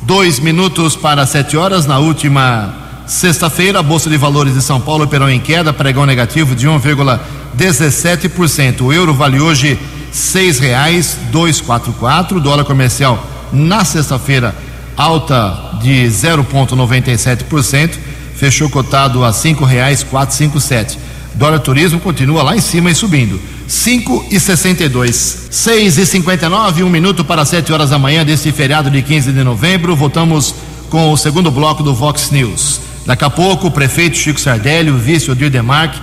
Dois 0.01 0.39
minutos 0.39 0.95
para 0.95 1.25
sete 1.25 1.55
horas. 1.55 1.85
Na 1.85 1.99
última 1.99 2.73
sexta-feira, 3.05 3.79
a 3.79 3.83
Bolsa 3.83 4.09
de 4.09 4.17
Valores 4.17 4.53
de 4.53 4.61
São 4.61 4.81
Paulo 4.81 5.05
operou 5.05 5.29
em 5.29 5.39
queda, 5.39 5.73
pregão 5.73 6.05
negativo 6.05 6.55
de 6.55 6.67
1,17%. 6.67 8.81
O 8.81 8.93
euro 8.93 9.13
vale 9.13 9.39
hoje 9.39 9.79
seis 10.11 10.59
reais 10.59 11.17
dois 11.31 11.61
quatro 11.61 11.93
quatro. 11.93 12.39
Dólar 12.39 12.65
comercial 12.65 13.23
na 13.51 13.85
sexta-feira 13.85 14.55
alta 14.95 15.79
de 15.81 16.05
0,97%. 16.07 17.91
Fechou 18.35 18.69
cotado 18.69 19.23
a 19.23 19.31
cinco 19.31 19.63
reais 19.63 20.03
quatro 20.03 20.35
cinco 20.35 20.59
sete. 20.59 20.99
Dólar 21.35 21.59
turismo 21.59 21.99
continua 21.99 22.43
lá 22.43 22.55
em 22.55 22.61
cima 22.61 22.89
e 22.89 22.95
subindo. 22.95 23.39
5 23.67 24.27
e 24.31 24.39
62. 24.39 25.47
6 25.51 25.97
e 25.97 26.05
59, 26.05 26.83
um 26.83 26.89
minuto 26.89 27.25
para 27.25 27.43
7 27.43 27.73
horas 27.73 27.89
da 27.89 27.99
manhã 27.99 28.23
deste 28.23 28.51
feriado 28.51 28.89
de 28.89 29.01
15 29.01 29.31
de 29.31 29.43
novembro. 29.43 29.95
Voltamos 29.95 30.53
com 30.89 31.11
o 31.11 31.17
segundo 31.17 31.49
bloco 31.49 31.83
do 31.83 31.93
Vox 31.93 32.29
News. 32.31 32.79
Daqui 33.05 33.23
a 33.23 33.29
pouco, 33.29 33.67
o 33.67 33.71
prefeito 33.71 34.17
Chico 34.17 34.39
Sardelli, 34.39 34.91
o 34.91 34.97
vice 34.97 35.29
Odir 35.29 35.49
Demarque, 35.49 35.99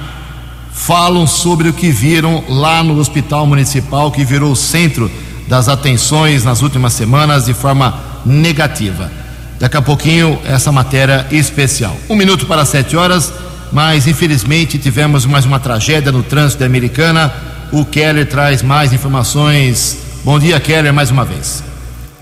falam 0.72 1.26
sobre 1.26 1.68
o 1.68 1.72
que 1.72 1.90
viram 1.90 2.44
lá 2.48 2.82
no 2.82 2.98
hospital 2.98 3.46
municipal, 3.46 4.10
que 4.10 4.24
virou 4.24 4.52
o 4.52 4.56
centro 4.56 5.10
das 5.48 5.68
atenções 5.68 6.44
nas 6.44 6.62
últimas 6.62 6.92
semanas 6.92 7.46
de 7.46 7.54
forma 7.54 8.11
negativa. 8.24 9.10
Daqui 9.58 9.76
a 9.76 9.82
pouquinho, 9.82 10.40
essa 10.44 10.72
matéria 10.72 11.26
especial. 11.30 11.96
Um 12.10 12.16
minuto 12.16 12.46
para 12.46 12.64
7 12.64 12.96
horas, 12.96 13.32
mas 13.70 14.06
infelizmente 14.06 14.78
tivemos 14.78 15.24
mais 15.24 15.44
uma 15.44 15.60
tragédia 15.60 16.10
no 16.10 16.22
trânsito 16.22 16.64
Americana. 16.64 17.32
O 17.72 17.84
Keller 17.84 18.26
traz 18.26 18.60
mais 18.62 18.92
informações. 18.92 19.98
Bom 20.24 20.38
dia, 20.38 20.58
Keller, 20.58 20.92
mais 20.92 21.10
uma 21.10 21.24
vez. 21.24 21.62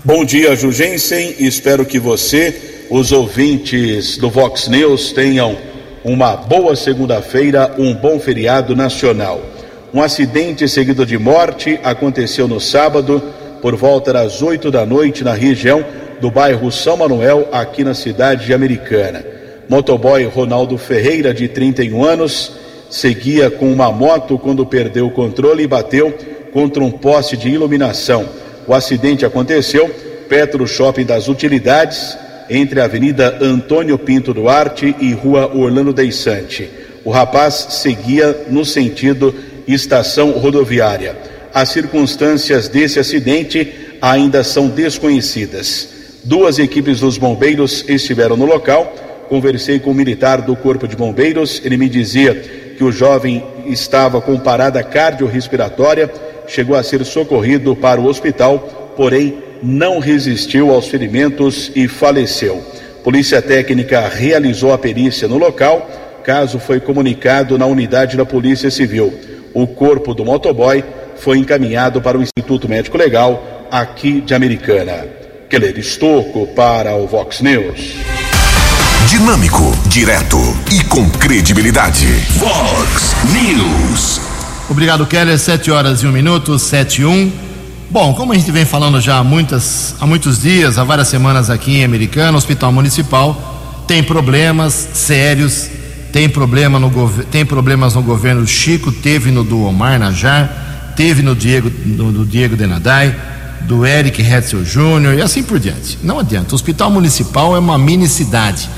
Bom 0.03 0.23
dia, 0.23 0.55
Jugensen. 0.55 1.35
Espero 1.39 1.85
que 1.85 1.99
você, 1.99 2.85
os 2.89 3.11
ouvintes 3.11 4.17
do 4.17 4.29
Vox 4.29 4.67
News, 4.67 5.11
tenham 5.11 5.57
uma 6.03 6.35
boa 6.35 6.75
segunda-feira, 6.75 7.75
um 7.77 7.93
bom 7.93 8.19
feriado 8.19 8.75
nacional. 8.75 9.43
Um 9.93 10.01
acidente 10.01 10.67
seguido 10.67 11.05
de 11.05 11.17
morte 11.17 11.79
aconteceu 11.83 12.47
no 12.47 12.59
sábado, 12.59 13.21
por 13.61 13.75
volta 13.75 14.11
das 14.11 14.41
8 14.41 14.71
da 14.71 14.85
noite, 14.85 15.23
na 15.23 15.33
região 15.33 15.85
do 16.19 16.31
bairro 16.31 16.71
São 16.71 16.97
Manuel, 16.97 17.47
aqui 17.51 17.83
na 17.83 17.93
cidade 17.93 18.45
de 18.45 18.53
Americana. 18.53 19.23
Motoboy 19.69 20.25
Ronaldo 20.25 20.77
Ferreira, 20.77 21.33
de 21.33 21.47
31 21.47 22.03
anos, 22.03 22.53
seguia 22.89 23.49
com 23.49 23.71
uma 23.71 23.91
moto 23.91 24.37
quando 24.37 24.65
perdeu 24.65 25.07
o 25.07 25.11
controle 25.11 25.63
e 25.63 25.67
bateu 25.67 26.13
contra 26.51 26.83
um 26.83 26.91
poste 26.91 27.37
de 27.37 27.49
iluminação. 27.49 28.27
O 28.67 28.73
acidente 28.73 29.25
aconteceu 29.25 29.89
perto 30.27 30.57
do 30.57 30.67
shopping 30.67 31.05
das 31.05 31.27
utilidades, 31.27 32.17
entre 32.49 32.81
a 32.81 32.85
Avenida 32.85 33.37
Antônio 33.41 33.97
Pinto 33.97 34.33
Duarte 34.33 34.95
e 34.99 35.13
Rua 35.13 35.51
Orlando 35.55 35.93
Deissante. 35.93 36.69
O 37.03 37.11
rapaz 37.11 37.67
seguia 37.69 38.45
no 38.49 38.65
sentido 38.65 39.33
estação 39.67 40.31
rodoviária. 40.31 41.30
As 41.53 41.69
circunstâncias 41.69 42.69
desse 42.69 42.99
acidente 42.99 43.73
ainda 44.01 44.43
são 44.43 44.69
desconhecidas. 44.69 45.89
Duas 46.23 46.59
equipes 46.59 46.99
dos 47.01 47.17
bombeiros 47.17 47.83
estiveram 47.87 48.37
no 48.37 48.45
local. 48.45 48.95
Conversei 49.27 49.79
com 49.79 49.91
o 49.91 49.95
militar 49.95 50.41
do 50.41 50.55
Corpo 50.55 50.87
de 50.87 50.95
Bombeiros, 50.95 51.61
ele 51.63 51.77
me 51.77 51.89
dizia 51.89 52.35
que 52.77 52.83
o 52.83 52.91
jovem 52.91 53.43
estava 53.65 54.21
com 54.21 54.37
parada 54.39 54.83
cardiorrespiratória, 54.83 56.11
chegou 56.47 56.75
a 56.75 56.83
ser 56.83 57.03
socorrido 57.05 57.75
para 57.75 57.99
o 57.99 58.05
hospital, 58.05 58.93
porém 58.95 59.37
não 59.61 59.99
resistiu 59.99 60.71
aos 60.71 60.87
ferimentos 60.87 61.71
e 61.75 61.87
faleceu. 61.87 62.61
Polícia 63.03 63.41
Técnica 63.41 64.07
realizou 64.07 64.73
a 64.73 64.77
perícia 64.77 65.27
no 65.27 65.37
local, 65.37 65.89
caso 66.23 66.59
foi 66.59 66.79
comunicado 66.79 67.57
na 67.57 67.65
unidade 67.65 68.15
da 68.15 68.25
Polícia 68.25 68.69
Civil. 68.69 69.13
O 69.53 69.67
corpo 69.67 70.13
do 70.13 70.23
motoboy 70.23 70.83
foi 71.21 71.37
encaminhado 71.37 72.01
para 72.01 72.17
o 72.17 72.21
Instituto 72.21 72.67
Médico 72.67 72.97
Legal 72.97 73.67
aqui 73.71 74.21
de 74.21 74.33
Americana. 74.33 75.05
Keller 75.49 75.77
Estocco 75.77 76.47
para 76.47 76.95
o 76.95 77.07
Vox 77.07 77.41
News. 77.41 77.95
Dinâmico, 79.07 79.71
direto 79.87 80.37
e 80.71 80.83
com 80.85 81.09
credibilidade. 81.09 82.07
Vox 82.37 83.15
News. 83.31 84.21
Obrigado, 84.69 85.05
Keller. 85.05 85.37
7 85.37 85.69
horas 85.69 86.01
e 86.01 86.07
um 86.07 86.11
minuto, 86.11 86.57
7 86.57 87.01
e 87.01 87.05
1. 87.05 87.31
Bom, 87.89 88.13
como 88.13 88.31
a 88.31 88.35
gente 88.35 88.51
vem 88.51 88.65
falando 88.65 88.99
já 88.99 89.17
há, 89.17 89.23
muitas, 89.23 89.95
há 89.99 90.07
muitos 90.07 90.41
dias, 90.41 90.77
há 90.77 90.83
várias 90.83 91.09
semanas 91.09 91.49
aqui 91.49 91.79
em 91.79 91.83
Americana, 91.83 92.31
o 92.31 92.37
Hospital 92.37 92.71
Municipal 92.71 93.83
tem 93.85 94.01
problemas 94.01 94.73
sérios, 94.93 95.69
tem, 96.13 96.29
problema 96.29 96.79
no, 96.79 96.89
tem 97.29 97.45
problemas 97.45 97.93
no 97.93 98.01
governo 98.01 98.47
Chico, 98.47 98.89
teve 98.89 99.29
no 99.29 99.43
do 99.43 99.65
Omar 99.65 99.99
Najar, 99.99 100.70
teve 101.01 101.23
no 101.23 101.35
Diego, 101.35 101.71
no, 101.83 102.11
do 102.11 102.23
Diego 102.23 102.55
Denadai, 102.55 103.15
do 103.61 103.83
Eric 103.83 104.21
Hetzel 104.21 104.63
Júnior 104.63 105.15
e 105.15 105.21
assim 105.21 105.41
por 105.41 105.59
diante. 105.59 105.97
Não 106.03 106.19
adianta. 106.19 106.51
O 106.51 106.55
Hospital 106.55 106.91
Municipal 106.91 107.55
é 107.55 107.59
uma 107.59 107.75
mini 107.75 108.07
cidade. 108.07 108.69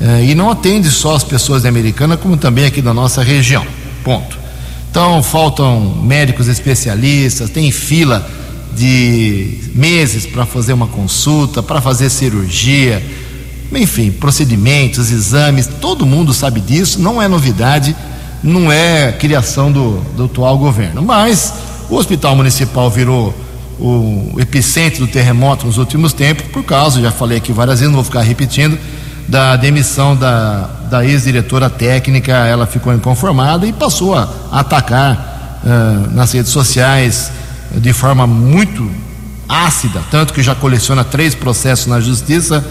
É, 0.00 0.24
e 0.24 0.34
não 0.34 0.50
atende 0.50 0.90
só 0.90 1.14
as 1.14 1.22
pessoas 1.22 1.62
da 1.62 1.68
Americana, 1.68 2.16
como 2.16 2.36
também 2.36 2.64
aqui 2.64 2.82
da 2.82 2.92
nossa 2.92 3.22
região. 3.22 3.64
Ponto. 4.02 4.36
Então 4.90 5.22
faltam 5.22 6.02
médicos 6.02 6.48
especialistas, 6.48 7.48
tem 7.48 7.70
fila 7.70 8.28
de 8.74 9.60
meses 9.72 10.26
para 10.26 10.44
fazer 10.44 10.72
uma 10.72 10.88
consulta, 10.88 11.62
para 11.62 11.80
fazer 11.80 12.10
cirurgia, 12.10 13.00
enfim, 13.72 14.10
procedimentos, 14.10 15.12
exames, 15.12 15.68
todo 15.80 16.04
mundo 16.04 16.34
sabe 16.34 16.60
disso, 16.60 17.00
não 17.00 17.22
é 17.22 17.28
novidade, 17.28 17.94
não 18.42 18.70
é 18.70 19.12
criação 19.12 19.70
do, 19.70 19.98
do 20.16 20.24
atual 20.24 20.58
governo. 20.58 21.02
Mas 21.02 21.54
o 21.88 21.96
hospital 21.96 22.34
municipal 22.34 22.90
virou 22.90 23.34
o 23.78 24.36
epicentro 24.38 25.06
do 25.06 25.12
terremoto 25.12 25.66
nos 25.66 25.78
últimos 25.78 26.12
tempos, 26.12 26.46
por 26.46 26.62
causa, 26.62 27.00
já 27.00 27.10
falei 27.10 27.38
aqui 27.38 27.52
várias 27.52 27.80
vezes, 27.80 27.92
não 27.92 28.00
vou 28.00 28.04
ficar 28.04 28.22
repetindo, 28.22 28.78
da 29.26 29.56
demissão 29.56 30.14
da, 30.14 30.68
da 30.90 31.04
ex-diretora 31.04 31.70
técnica, 31.70 32.32
ela 32.32 32.66
ficou 32.66 32.92
inconformada 32.92 33.66
e 33.66 33.72
passou 33.72 34.14
a, 34.14 34.28
atacar 34.52 35.60
uh, 35.64 36.14
nas 36.14 36.32
redes 36.32 36.52
sociais 36.52 37.32
de 37.74 37.92
forma 37.92 38.26
muito 38.26 38.88
ácida, 39.48 40.00
tanto 40.10 40.32
que 40.32 40.42
já 40.42 40.54
coleciona 40.54 41.02
três 41.02 41.34
processos 41.34 41.86
na 41.86 42.00
justiça 42.00 42.64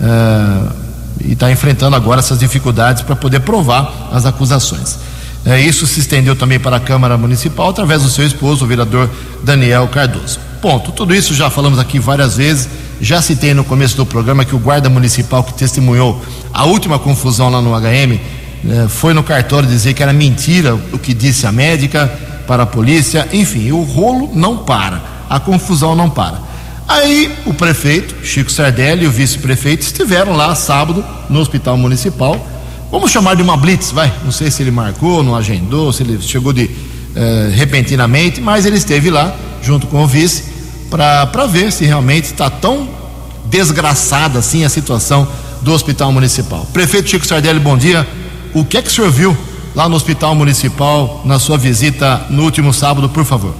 uh, 0.00 0.83
e 1.20 1.32
está 1.32 1.50
enfrentando 1.50 1.96
agora 1.96 2.20
essas 2.20 2.38
dificuldades 2.38 3.02
para 3.02 3.16
poder 3.16 3.40
provar 3.40 4.08
as 4.12 4.26
acusações. 4.26 4.98
Uh, 5.44 5.56
isso 5.58 5.86
se 5.86 6.00
estendeu 6.00 6.34
também 6.34 6.58
para 6.58 6.76
a 6.76 6.80
Câmara 6.80 7.18
Municipal 7.18 7.68
através 7.68 8.02
do 8.02 8.08
seu 8.08 8.26
esposo, 8.26 8.64
o 8.64 8.68
vereador 8.68 9.10
Daniel 9.42 9.86
Cardoso. 9.88 10.38
Ponto. 10.62 10.92
Tudo 10.92 11.14
isso 11.14 11.34
já 11.34 11.50
falamos 11.50 11.78
aqui 11.78 11.98
várias 11.98 12.38
vezes. 12.38 12.68
Já 13.00 13.20
citei 13.20 13.52
no 13.52 13.64
começo 13.64 13.96
do 13.96 14.06
programa 14.06 14.44
que 14.44 14.54
o 14.54 14.58
guarda 14.58 14.88
municipal 14.88 15.44
que 15.44 15.52
testemunhou 15.52 16.22
a 16.52 16.64
última 16.64 16.98
confusão 16.98 17.50
lá 17.50 17.60
no 17.60 17.72
HM 17.78 18.18
eh, 18.66 18.88
foi 18.88 19.12
no 19.12 19.22
cartório 19.22 19.68
dizer 19.68 19.92
que 19.92 20.02
era 20.02 20.12
mentira 20.12 20.74
o 20.74 20.98
que 20.98 21.12
disse 21.12 21.46
a 21.46 21.52
médica 21.52 22.10
para 22.46 22.62
a 22.62 22.66
polícia. 22.66 23.28
Enfim, 23.32 23.70
o 23.72 23.82
rolo 23.82 24.30
não 24.32 24.58
para, 24.58 25.02
a 25.28 25.38
confusão 25.38 25.94
não 25.94 26.08
para. 26.08 26.40
Aí 26.86 27.34
o 27.46 27.54
prefeito, 27.54 28.14
Chico 28.24 28.50
Sardelli, 28.50 29.04
e 29.04 29.08
o 29.08 29.10
vice-prefeito 29.10 29.82
estiveram 29.82 30.36
lá 30.36 30.54
sábado 30.54 31.04
no 31.30 31.40
hospital 31.40 31.76
municipal. 31.76 32.46
Vamos 32.90 33.10
chamar 33.10 33.36
de 33.36 33.42
uma 33.42 33.56
blitz, 33.56 33.90
vai. 33.90 34.12
Não 34.22 34.30
sei 34.30 34.50
se 34.50 34.62
ele 34.62 34.70
marcou, 34.70 35.22
não 35.22 35.34
agendou, 35.34 35.92
se 35.92 36.02
ele 36.02 36.20
chegou 36.20 36.52
de 36.52 36.70
eh, 37.16 37.50
repentinamente, 37.54 38.40
mas 38.40 38.66
ele 38.66 38.76
esteve 38.76 39.10
lá 39.10 39.34
junto 39.62 39.86
com 39.86 40.02
o 40.02 40.06
vice 40.06 40.44
para 40.90 41.46
ver 41.46 41.72
se 41.72 41.84
realmente 41.84 42.26
está 42.26 42.50
tão 42.50 42.88
desgraçada 43.46 44.38
assim 44.38 44.64
a 44.64 44.68
situação 44.68 45.26
do 45.62 45.72
hospital 45.72 46.12
municipal. 46.12 46.66
Prefeito 46.72 47.08
Chico 47.08 47.26
Sardelli, 47.26 47.58
bom 47.58 47.76
dia. 47.76 48.06
O 48.52 48.64
que 48.64 48.76
é 48.76 48.82
que 48.82 48.88
o 48.88 48.92
senhor 48.92 49.10
viu 49.10 49.36
lá 49.74 49.88
no 49.88 49.96
hospital 49.96 50.34
municipal 50.34 51.22
na 51.24 51.38
sua 51.38 51.56
visita 51.56 52.26
no 52.30 52.44
último 52.44 52.72
sábado, 52.72 53.08
por 53.08 53.24
favor? 53.24 53.54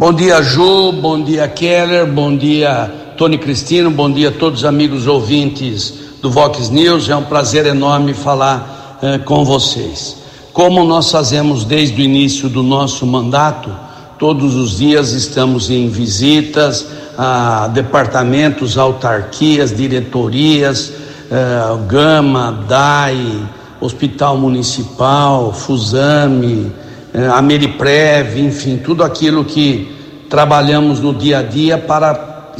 Bom 0.00 0.12
dia, 0.12 0.40
Ju, 0.40 0.92
bom 0.92 1.20
dia, 1.20 1.48
Keller, 1.48 2.06
bom 2.06 2.36
dia, 2.36 2.88
Tony 3.16 3.36
Cristino, 3.36 3.90
bom 3.90 4.08
dia 4.08 4.28
a 4.28 4.32
todos 4.32 4.60
os 4.60 4.64
amigos 4.64 5.08
ouvintes 5.08 5.92
do 6.22 6.30
Vox 6.30 6.70
News. 6.70 7.10
É 7.10 7.16
um 7.16 7.24
prazer 7.24 7.66
enorme 7.66 8.14
falar 8.14 9.00
eh, 9.02 9.18
com 9.18 9.44
vocês. 9.44 10.16
Como 10.52 10.84
nós 10.84 11.10
fazemos 11.10 11.64
desde 11.64 12.00
o 12.00 12.04
início 12.04 12.48
do 12.48 12.62
nosso 12.62 13.04
mandato, 13.04 13.74
todos 14.20 14.54
os 14.54 14.78
dias 14.78 15.10
estamos 15.10 15.68
em 15.68 15.88
visitas 15.88 16.86
a 17.18 17.66
departamentos, 17.66 18.78
autarquias, 18.78 19.76
diretorias, 19.76 20.92
eh, 21.28 21.76
Gama, 21.88 22.64
DAI, 22.68 23.42
Hospital 23.80 24.36
Municipal, 24.36 25.52
Fusame, 25.52 26.70
eh, 27.14 27.26
Ameriprev, 27.26 28.38
enfim, 28.38 28.76
tudo 28.76 29.02
aquilo 29.02 29.44
que 29.44 29.96
trabalhamos 30.28 31.00
no 31.00 31.14
dia 31.14 31.38
a 31.38 31.42
dia 31.42 31.78
para 31.78 32.52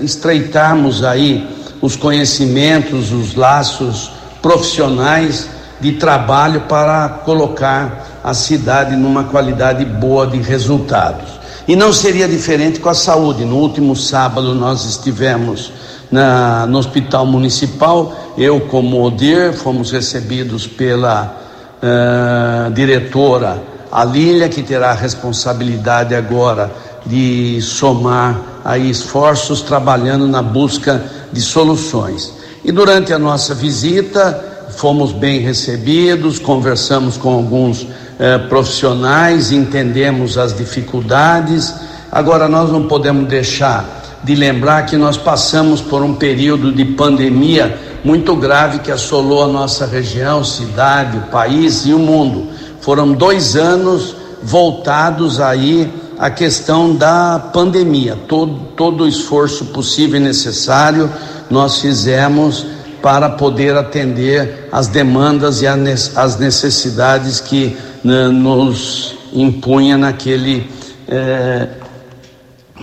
estreitarmos 0.00 1.02
aí 1.02 1.46
os 1.80 1.96
conhecimentos, 1.96 3.12
os 3.12 3.34
laços 3.34 4.10
profissionais 4.42 5.48
de 5.80 5.92
trabalho 5.92 6.62
para 6.62 7.08
colocar 7.24 8.20
a 8.24 8.34
cidade 8.34 8.96
numa 8.96 9.24
qualidade 9.24 9.84
boa 9.84 10.26
de 10.26 10.38
resultados. 10.38 11.36
E 11.68 11.74
não 11.74 11.92
seria 11.92 12.28
diferente 12.28 12.80
com 12.80 12.88
a 12.88 12.94
saúde. 12.94 13.44
No 13.44 13.56
último 13.56 13.94
sábado 13.96 14.54
nós 14.54 14.84
estivemos 14.84 15.72
na, 16.10 16.66
no 16.66 16.78
Hospital 16.78 17.26
Municipal, 17.26 18.34
eu 18.38 18.60
como 18.60 19.02
Odir, 19.02 19.52
fomos 19.52 19.90
recebidos 19.90 20.66
pela 20.66 21.36
uh, 21.82 22.70
diretora 22.72 23.75
a 23.90 24.04
Lília, 24.04 24.48
que 24.48 24.62
terá 24.62 24.90
a 24.90 24.94
responsabilidade 24.94 26.14
agora 26.14 26.70
de 27.04 27.60
somar 27.62 28.40
aí 28.64 28.90
esforços 28.90 29.62
trabalhando 29.62 30.26
na 30.26 30.42
busca 30.42 31.02
de 31.32 31.40
soluções. 31.40 32.34
E 32.64 32.72
durante 32.72 33.12
a 33.12 33.18
nossa 33.18 33.54
visita, 33.54 34.44
fomos 34.70 35.12
bem 35.12 35.40
recebidos, 35.40 36.38
conversamos 36.38 37.16
com 37.16 37.32
alguns 37.32 37.86
eh, 38.18 38.38
profissionais, 38.38 39.52
entendemos 39.52 40.36
as 40.36 40.56
dificuldades. 40.56 41.72
Agora, 42.10 42.48
nós 42.48 42.70
não 42.70 42.88
podemos 42.88 43.28
deixar 43.28 44.18
de 44.24 44.34
lembrar 44.34 44.84
que 44.86 44.96
nós 44.96 45.16
passamos 45.16 45.80
por 45.80 46.02
um 46.02 46.14
período 46.14 46.72
de 46.72 46.84
pandemia 46.84 47.78
muito 48.04 48.34
grave 48.34 48.80
que 48.80 48.90
assolou 48.90 49.44
a 49.44 49.48
nossa 49.48 49.86
região, 49.86 50.42
cidade, 50.42 51.18
o 51.18 51.22
país 51.22 51.86
e 51.86 51.94
o 51.94 51.98
mundo. 51.98 52.48
Foram 52.86 53.14
dois 53.14 53.56
anos 53.56 54.14
voltados 54.44 55.40
aí 55.40 55.92
à 56.16 56.30
questão 56.30 56.94
da 56.94 57.50
pandemia. 57.52 58.16
Todo, 58.28 58.60
todo 58.76 59.02
o 59.02 59.08
esforço 59.08 59.64
possível 59.64 60.20
e 60.20 60.22
necessário 60.22 61.10
nós 61.50 61.80
fizemos 61.80 62.64
para 63.02 63.28
poder 63.28 63.76
atender 63.76 64.68
as 64.70 64.86
demandas 64.86 65.62
e 65.62 65.66
as 65.66 66.38
necessidades 66.38 67.40
que 67.40 67.76
né, 68.04 68.28
nos 68.28 69.16
impunha 69.32 69.98
naquele 69.98 70.70
eh, 71.08 71.66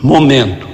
momento. 0.02 0.68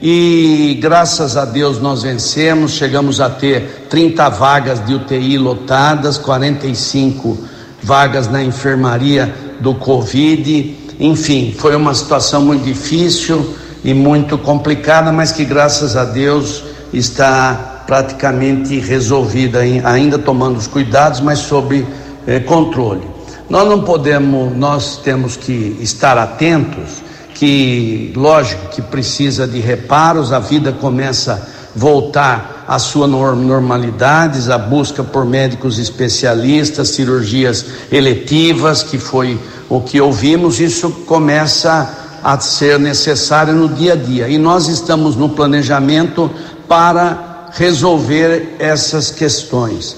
E 0.00 0.78
graças 0.80 1.36
a 1.36 1.44
Deus 1.44 1.78
nós 1.78 2.02
vencemos, 2.02 2.72
chegamos 2.72 3.20
a 3.20 3.28
ter 3.28 3.88
30 3.90 4.26
vagas 4.30 4.86
de 4.86 4.94
UTI 4.94 5.36
lotadas, 5.36 6.16
45 6.16 7.49
vagas 7.82 8.28
na 8.28 8.42
enfermaria 8.42 9.34
do 9.60 9.74
Covid. 9.74 10.76
Enfim, 10.98 11.54
foi 11.58 11.74
uma 11.74 11.94
situação 11.94 12.42
muito 12.42 12.64
difícil 12.64 13.54
e 13.82 13.94
muito 13.94 14.36
complicada, 14.38 15.10
mas 15.12 15.32
que 15.32 15.44
graças 15.44 15.96
a 15.96 16.04
Deus 16.04 16.62
está 16.92 17.84
praticamente 17.86 18.78
resolvida, 18.78 19.60
ainda 19.84 20.18
tomando 20.18 20.56
os 20.58 20.66
cuidados, 20.66 21.20
mas 21.20 21.40
sob 21.40 21.86
eh, 22.26 22.40
controle. 22.40 23.02
Nós 23.48 23.68
não 23.68 23.82
podemos, 23.82 24.56
nós 24.56 24.98
temos 24.98 25.36
que 25.36 25.76
estar 25.80 26.16
atentos 26.16 27.02
que, 27.34 28.12
lógico, 28.14 28.68
que 28.68 28.82
precisa 28.82 29.48
de 29.48 29.58
reparos, 29.58 30.32
a 30.32 30.38
vida 30.38 30.72
começa 30.72 31.34
a 31.34 31.60
voltar 31.74 32.59
à 32.70 32.78
sua 32.78 33.08
normalidade, 33.08 34.48
a 34.48 34.56
busca 34.56 35.02
por 35.02 35.24
médicos 35.24 35.76
especialistas, 35.76 36.90
cirurgias 36.90 37.66
eletivas, 37.90 38.84
que 38.84 38.96
foi 38.96 39.40
o 39.68 39.80
que 39.80 40.00
ouvimos, 40.00 40.60
isso 40.60 40.88
começa 41.04 41.92
a 42.22 42.38
ser 42.38 42.78
necessário 42.78 43.54
no 43.54 43.68
dia 43.68 43.94
a 43.94 43.96
dia. 43.96 44.28
E 44.28 44.38
nós 44.38 44.68
estamos 44.68 45.16
no 45.16 45.30
planejamento 45.30 46.30
para 46.68 47.48
resolver 47.54 48.54
essas 48.60 49.10
questões. 49.10 49.96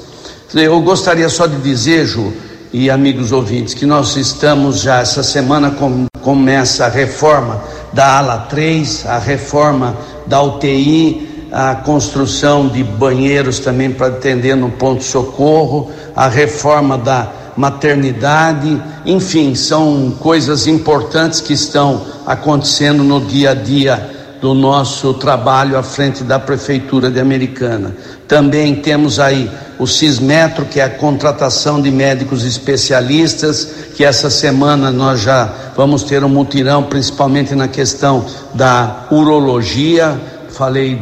Eu 0.54 0.80
gostaria 0.80 1.28
só 1.28 1.46
de 1.46 1.56
dizer, 1.56 2.06
Ju, 2.06 2.32
e 2.72 2.88
amigos 2.88 3.32
ouvintes, 3.32 3.74
que 3.74 3.84
nós 3.84 4.16
estamos 4.16 4.80
já, 4.80 5.00
essa 5.00 5.22
semana 5.22 5.72
com, 5.72 6.06
começa 6.22 6.86
a 6.86 6.88
reforma 6.88 7.62
da 7.92 8.16
ala 8.16 8.38
3, 8.48 9.04
a 9.04 9.18
reforma 9.18 9.94
da 10.26 10.40
UTI, 10.40 11.31
a 11.52 11.74
construção 11.74 12.66
de 12.66 12.82
banheiros 12.82 13.58
também 13.58 13.90
para 13.90 14.06
atender 14.06 14.56
no 14.56 14.70
ponto-socorro, 14.70 15.90
a 16.16 16.26
reforma 16.26 16.96
da 16.96 17.30
maternidade, 17.56 18.82
enfim, 19.04 19.54
são 19.54 20.14
coisas 20.18 20.66
importantes 20.66 21.40
que 21.40 21.52
estão 21.52 22.00
acontecendo 22.26 23.04
no 23.04 23.20
dia 23.20 23.50
a 23.50 23.54
dia 23.54 24.10
do 24.40 24.54
nosso 24.54 25.14
trabalho 25.14 25.78
à 25.78 25.82
frente 25.82 26.24
da 26.24 26.38
Prefeitura 26.38 27.10
de 27.10 27.20
Americana. 27.20 27.94
Também 28.26 28.74
temos 28.74 29.20
aí 29.20 29.48
o 29.78 29.86
Cismetro, 29.86 30.64
que 30.64 30.80
é 30.80 30.84
a 30.84 30.90
contratação 30.90 31.80
de 31.80 31.90
médicos 31.90 32.44
especialistas, 32.44 33.68
que 33.94 34.04
essa 34.04 34.30
semana 34.30 34.90
nós 34.90 35.20
já 35.20 35.52
vamos 35.76 36.02
ter 36.02 36.24
um 36.24 36.28
mutirão, 36.28 36.82
principalmente 36.82 37.54
na 37.54 37.68
questão 37.68 38.24
da 38.54 39.06
urologia, 39.10 40.18
falei, 40.52 41.00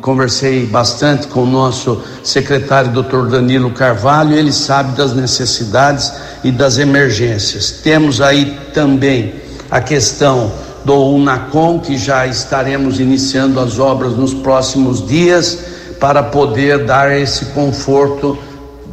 conversei 0.00 0.66
bastante 0.66 1.26
com 1.26 1.42
o 1.42 1.46
nosso 1.46 2.02
secretário, 2.22 2.90
doutor 2.90 3.28
Danilo 3.28 3.70
Carvalho, 3.70 4.34
ele 4.34 4.52
sabe 4.52 4.96
das 4.96 5.14
necessidades 5.14 6.12
e 6.44 6.50
das 6.50 6.78
emergências. 6.78 7.70
Temos 7.82 8.20
aí 8.20 8.58
também 8.72 9.34
a 9.70 9.80
questão 9.80 10.52
do 10.84 10.94
Unacom, 10.94 11.78
que 11.78 11.96
já 11.96 12.26
estaremos 12.26 13.00
iniciando 13.00 13.60
as 13.60 13.78
obras 13.78 14.12
nos 14.12 14.34
próximos 14.34 15.06
dias, 15.06 15.58
para 16.00 16.22
poder 16.22 16.84
dar 16.84 17.16
esse 17.16 17.46
conforto 17.46 18.36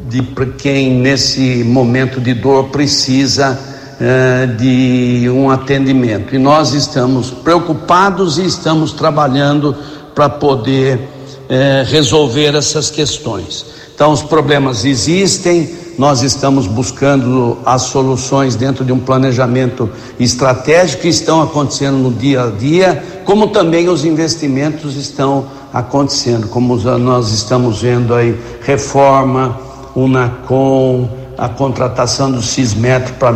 de 0.07 0.21
quem 0.57 0.93
nesse 0.93 1.63
momento 1.63 2.21
de 2.21 2.33
dor 2.33 2.65
precisa 2.65 3.57
eh, 4.01 4.45
de 4.57 5.29
um 5.29 5.49
atendimento. 5.49 6.33
E 6.33 6.37
nós 6.37 6.73
estamos 6.73 7.31
preocupados 7.31 8.37
e 8.37 8.45
estamos 8.45 8.93
trabalhando 8.93 9.75
para 10.19 10.27
poder 10.27 10.99
é, 11.47 11.81
resolver 11.87 12.53
essas 12.53 12.91
questões. 12.91 13.65
Então, 13.95 14.11
os 14.11 14.21
problemas 14.21 14.83
existem, 14.83 15.69
nós 15.97 16.23
estamos 16.23 16.67
buscando 16.67 17.57
as 17.65 17.83
soluções 17.83 18.53
dentro 18.53 18.83
de 18.83 18.91
um 18.91 18.99
planejamento 18.99 19.89
estratégico 20.19 21.03
que 21.03 21.07
estão 21.07 21.41
acontecendo 21.41 21.95
no 21.99 22.11
dia 22.11 22.43
a 22.43 22.49
dia, 22.49 23.01
como 23.23 23.47
também 23.47 23.87
os 23.87 24.03
investimentos 24.03 24.97
estão 24.97 25.45
acontecendo, 25.71 26.49
como 26.49 26.75
nós 26.75 27.31
estamos 27.31 27.81
vendo 27.81 28.13
aí, 28.13 28.37
reforma, 28.61 29.57
Unacom, 29.95 31.09
a 31.37 31.47
contratação 31.47 32.29
do 32.29 32.41
Cismetro 32.41 33.13
para 33.13 33.31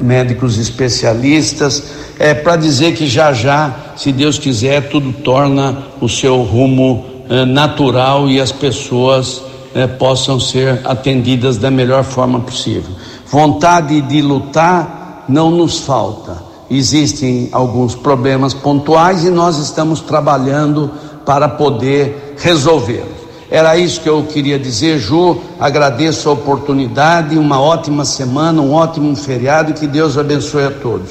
médicos 0.00 0.58
especialistas, 0.58 1.82
é 2.18 2.34
para 2.34 2.56
dizer 2.56 2.94
que 2.94 3.06
já 3.06 3.32
já, 3.32 3.74
se 3.96 4.12
Deus 4.12 4.38
quiser, 4.38 4.88
tudo 4.88 5.12
torna 5.12 5.84
o 6.00 6.08
seu 6.08 6.42
rumo 6.42 7.04
eh, 7.28 7.44
natural 7.44 8.28
e 8.28 8.40
as 8.40 8.52
pessoas 8.52 9.42
eh, 9.74 9.86
possam 9.86 10.40
ser 10.40 10.80
atendidas 10.84 11.56
da 11.56 11.70
melhor 11.70 12.04
forma 12.04 12.40
possível. 12.40 12.92
Vontade 13.26 14.00
de 14.00 14.20
lutar 14.20 15.24
não 15.28 15.50
nos 15.50 15.80
falta. 15.80 16.42
Existem 16.70 17.48
alguns 17.52 17.94
problemas 17.94 18.54
pontuais 18.54 19.24
e 19.24 19.30
nós 19.30 19.58
estamos 19.58 20.00
trabalhando 20.00 20.90
para 21.24 21.48
poder 21.48 22.34
resolvê-los. 22.38 23.19
Era 23.50 23.76
isso 23.76 24.00
que 24.00 24.08
eu 24.08 24.22
queria 24.22 24.58
dizer, 24.58 25.00
Ju. 25.00 25.42
Agradeço 25.58 26.28
a 26.28 26.32
oportunidade, 26.32 27.36
uma 27.36 27.60
ótima 27.60 28.04
semana, 28.04 28.62
um 28.62 28.72
ótimo 28.72 29.14
feriado 29.16 29.72
e 29.72 29.74
que 29.74 29.88
Deus 29.88 30.16
abençoe 30.16 30.64
a 30.64 30.70
todos. 30.70 31.10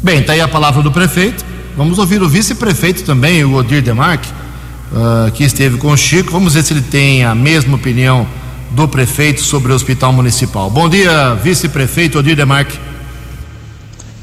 Bem, 0.00 0.20
está 0.20 0.34
aí 0.34 0.40
a 0.40 0.46
palavra 0.46 0.80
do 0.80 0.92
prefeito. 0.92 1.44
Vamos 1.76 1.98
ouvir 1.98 2.22
o 2.22 2.28
vice-prefeito 2.28 3.02
também, 3.02 3.42
o 3.42 3.54
Odir 3.56 3.82
Demarque, 3.82 4.28
uh, 4.92 5.32
que 5.32 5.42
esteve 5.42 5.76
com 5.76 5.90
o 5.90 5.96
Chico. 5.96 6.30
Vamos 6.30 6.54
ver 6.54 6.62
se 6.62 6.72
ele 6.72 6.82
tem 6.82 7.24
a 7.24 7.34
mesma 7.34 7.74
opinião 7.74 8.24
do 8.70 8.86
prefeito 8.86 9.42
sobre 9.42 9.72
o 9.72 9.74
hospital 9.74 10.12
municipal. 10.12 10.70
Bom 10.70 10.88
dia, 10.88 11.34
vice-prefeito 11.34 12.20
Odir 12.20 12.36
Demarque. 12.36 12.78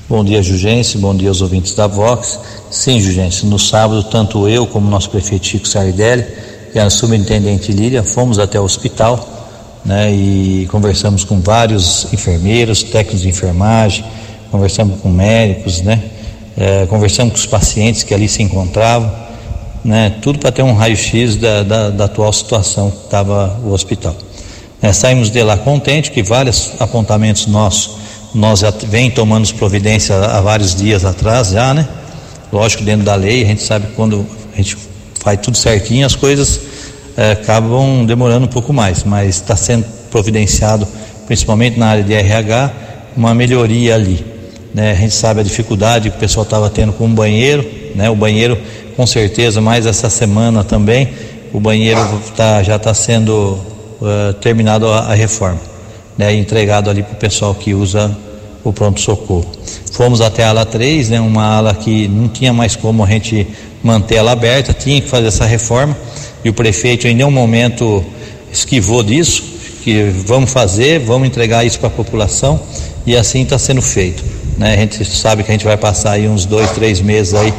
Bom 0.08 0.24
dia, 0.24 0.42
Jugense. 0.42 0.98
Bom 0.98 1.14
dia 1.14 1.28
aos 1.28 1.42
ouvintes 1.42 1.74
da 1.76 1.88
Vox. 1.88 2.40
Sim, 2.70 3.02
Jugense, 3.02 3.46
no 3.46 3.60
sábado, 3.60 4.02
tanto 4.04 4.48
eu 4.48 4.66
como 4.66 4.88
o 4.88 4.90
nosso 4.90 5.10
prefeito 5.10 5.46
Chico 5.46 5.68
Sardelli 5.68 6.51
e 6.74 6.80
a 6.80 6.90
subintendente 6.90 7.72
Lília 7.72 8.04
fomos 8.04 8.40
até 8.40 8.60
o 8.60 8.64
hospital 8.64 9.28
né, 9.84 10.12
e 10.12 10.68
conversamos 10.72 11.24
com 11.24 11.40
vários 11.40 12.12
enfermeiros, 12.14 12.84
técnicos 12.84 13.22
de 13.22 13.30
enfermagem, 13.30 14.06
conversamos 14.50 15.00
com 15.02 15.10
médicos, 15.10 15.82
né, 15.82 16.02
é, 16.58 16.86
conversamos 16.86 17.34
com 17.34 17.40
os 17.40 17.46
pacientes 17.46 18.04
que 18.04 18.14
ali 18.14 18.28
se 18.28 18.44
encontravam, 18.44 19.12
né, 19.84 20.14
tudo 20.22 20.40
para 20.40 20.52
ter 20.52 20.64
um 20.64 20.74
raio-x 20.74 21.36
da, 21.38 21.64
da, 21.64 21.90
da, 21.90 22.06
atual 22.06 22.32
situação 22.32 22.92
que 22.92 23.06
estava 23.06 23.60
o 23.64 23.72
hospital. 23.72 24.16
É, 24.82 24.94
saímos 24.94 25.30
de 25.30 25.44
lá 25.44 25.58
contentes 25.58 26.10
que 26.10 26.24
vários 26.24 26.72
apontamentos 26.80 27.48
nossos, 27.48 28.00
nós 28.34 28.60
já 28.60 28.72
vem 28.72 29.12
tomando 29.12 29.52
providência 29.56 30.16
há 30.16 30.40
vários 30.40 30.74
dias 30.74 31.04
atrás 31.04 31.50
já, 31.50 31.74
né? 31.74 31.88
Lógico, 32.52 32.84
dentro 32.84 33.06
da 33.06 33.16
lei, 33.16 33.44
a 33.44 33.46
gente 33.46 33.62
sabe 33.62 33.88
quando 33.96 34.26
a 34.54 34.58
gente 34.58 34.78
faz 35.22 35.40
tudo 35.40 35.56
certinho, 35.56 36.06
as 36.06 36.16
coisas 36.16 36.60
é, 37.16 37.32
acabam 37.32 38.06
demorando 38.06 38.46
um 38.46 38.50
pouco 38.50 38.74
mais, 38.74 39.04
mas 39.04 39.36
está 39.36 39.56
sendo 39.56 39.86
providenciado, 40.10 40.88
principalmente 41.28 41.80
na 41.80 41.88
área 41.88 42.04
de 42.04 42.14
RH, 42.14 42.72
uma 43.16 43.34
melhoria 43.34 43.96
ali. 43.96 44.26
Né? 44.74 44.92
A 44.92 44.96
gente 44.96 45.14
sabe 45.14 45.42
a 45.42 45.44
dificuldade 45.44 46.10
que 46.10 46.18
o 46.18 46.20
pessoal 46.20 46.44
estava 46.44 46.70
tendo 46.70 46.92
com 46.94 47.06
o 47.06 47.10
banheiro, 47.10 47.66
né? 47.96 48.10
o 48.10 48.16
banheiro, 48.16 48.58
com 48.96 49.06
certeza, 49.06 49.62
mais 49.62 49.86
essa 49.86 50.10
semana 50.10 50.64
também, 50.64 51.10
o 51.54 51.60
banheiro 51.60 52.00
tá, 52.36 52.64
já 52.64 52.78
está 52.78 52.94
sendo 52.94 53.60
uh, 54.02 54.34
terminado 54.42 54.88
a, 54.88 55.00
a 55.00 55.14
reforma, 55.14 55.60
né? 56.18 56.34
entregado 56.34 56.90
ali 56.90 57.04
para 57.04 57.14
o 57.14 57.18
pessoal 57.18 57.54
que 57.54 57.76
usa 57.76 58.16
o 58.64 58.74
pronto-socorro. 58.74 59.46
Fomos 59.92 60.22
até 60.22 60.44
a 60.44 60.50
ala 60.50 60.66
3, 60.66 61.10
né? 61.10 61.22
uma 61.22 61.58
ala 61.58 61.76
que 61.76 62.08
não 62.08 62.28
tinha 62.28 62.54
mais 62.54 62.76
como 62.76 63.04
a 63.04 63.08
gente 63.08 63.48
manter 63.84 64.16
ela 64.16 64.32
aberta, 64.32 64.74
tinha 64.74 65.02
que 65.02 65.08
fazer 65.08 65.28
essa 65.28 65.46
reforma 65.46 65.98
e 66.44 66.50
o 66.50 66.54
prefeito 66.54 67.08
em 67.08 67.16
nenhum 67.16 67.32
momento 67.32 68.04
esquivou 68.52 69.04
disso, 69.04 69.44
que 69.84 70.04
vamos 70.26 70.52
fazer, 70.52 71.00
vamos 71.00 71.28
entregar 71.28 71.66
isso 71.66 71.80
para 71.80 71.88
a 71.88 71.92
população 71.92 72.60
e 73.06 73.16
assim 73.16 73.42
está 73.42 73.58
sendo 73.58 73.82
feito. 73.82 74.24
Né? 74.58 74.74
A 74.74 74.78
gente 74.78 75.06
sabe 75.06 75.44
que 75.44 75.50
a 75.50 75.54
gente 75.54 75.66
vai 75.66 75.78
passar 75.78 76.12
aí 76.12 76.28
uns 76.28 76.46
dois, 76.46 76.70
três 76.72 77.02
meses 77.02 77.34
aí 77.34 77.54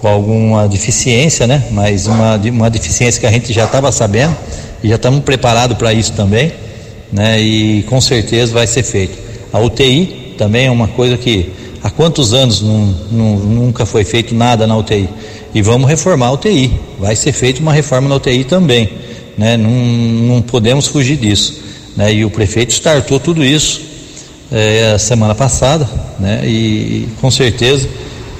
com 0.00 0.08
alguma 0.08 0.68
deficiência, 0.68 1.46
né? 1.46 1.64
Mas 1.72 2.06
uma, 2.06 2.36
uma 2.36 2.70
deficiência 2.70 3.20
que 3.20 3.26
a 3.26 3.32
gente 3.32 3.52
já 3.52 3.64
estava 3.64 3.90
sabendo 3.90 4.36
e 4.82 4.88
já 4.88 4.94
estamos 4.94 5.24
preparados 5.24 5.76
para 5.76 5.92
isso 5.92 6.12
também, 6.12 6.52
né? 7.12 7.40
E 7.40 7.82
com 7.84 8.00
certeza 8.00 8.52
vai 8.52 8.66
ser 8.66 8.84
feito. 8.84 9.18
A 9.52 9.58
UTI 9.58 10.34
também 10.38 10.66
é 10.66 10.70
uma 10.70 10.86
coisa 10.86 11.16
que 11.16 11.50
há 11.82 11.90
quantos 11.90 12.32
anos 12.32 12.60
não, 12.60 12.94
não, 13.10 13.36
nunca 13.36 13.86
foi 13.86 14.04
feito 14.04 14.34
nada 14.34 14.66
na 14.66 14.76
UTI 14.76 15.08
e 15.54 15.62
vamos 15.62 15.88
reformar 15.88 16.26
a 16.26 16.32
UTI. 16.32 16.72
Vai 16.98 17.16
ser 17.16 17.32
feita 17.32 17.60
uma 17.60 17.72
reforma 17.72 18.08
na 18.08 18.16
UTI 18.16 18.44
também, 18.44 18.90
né? 19.36 19.56
Não, 19.56 19.70
não 19.70 20.42
podemos 20.42 20.86
fugir 20.86 21.16
disso, 21.16 21.60
né? 21.96 22.12
E 22.12 22.24
o 22.24 22.30
prefeito 22.30 22.72
startou 22.72 23.18
tudo 23.18 23.44
isso 23.44 23.80
é, 24.50 24.92
a 24.94 24.98
semana 24.98 25.34
passada, 25.34 25.88
né? 26.18 26.42
E 26.44 27.08
com 27.20 27.30
certeza 27.30 27.88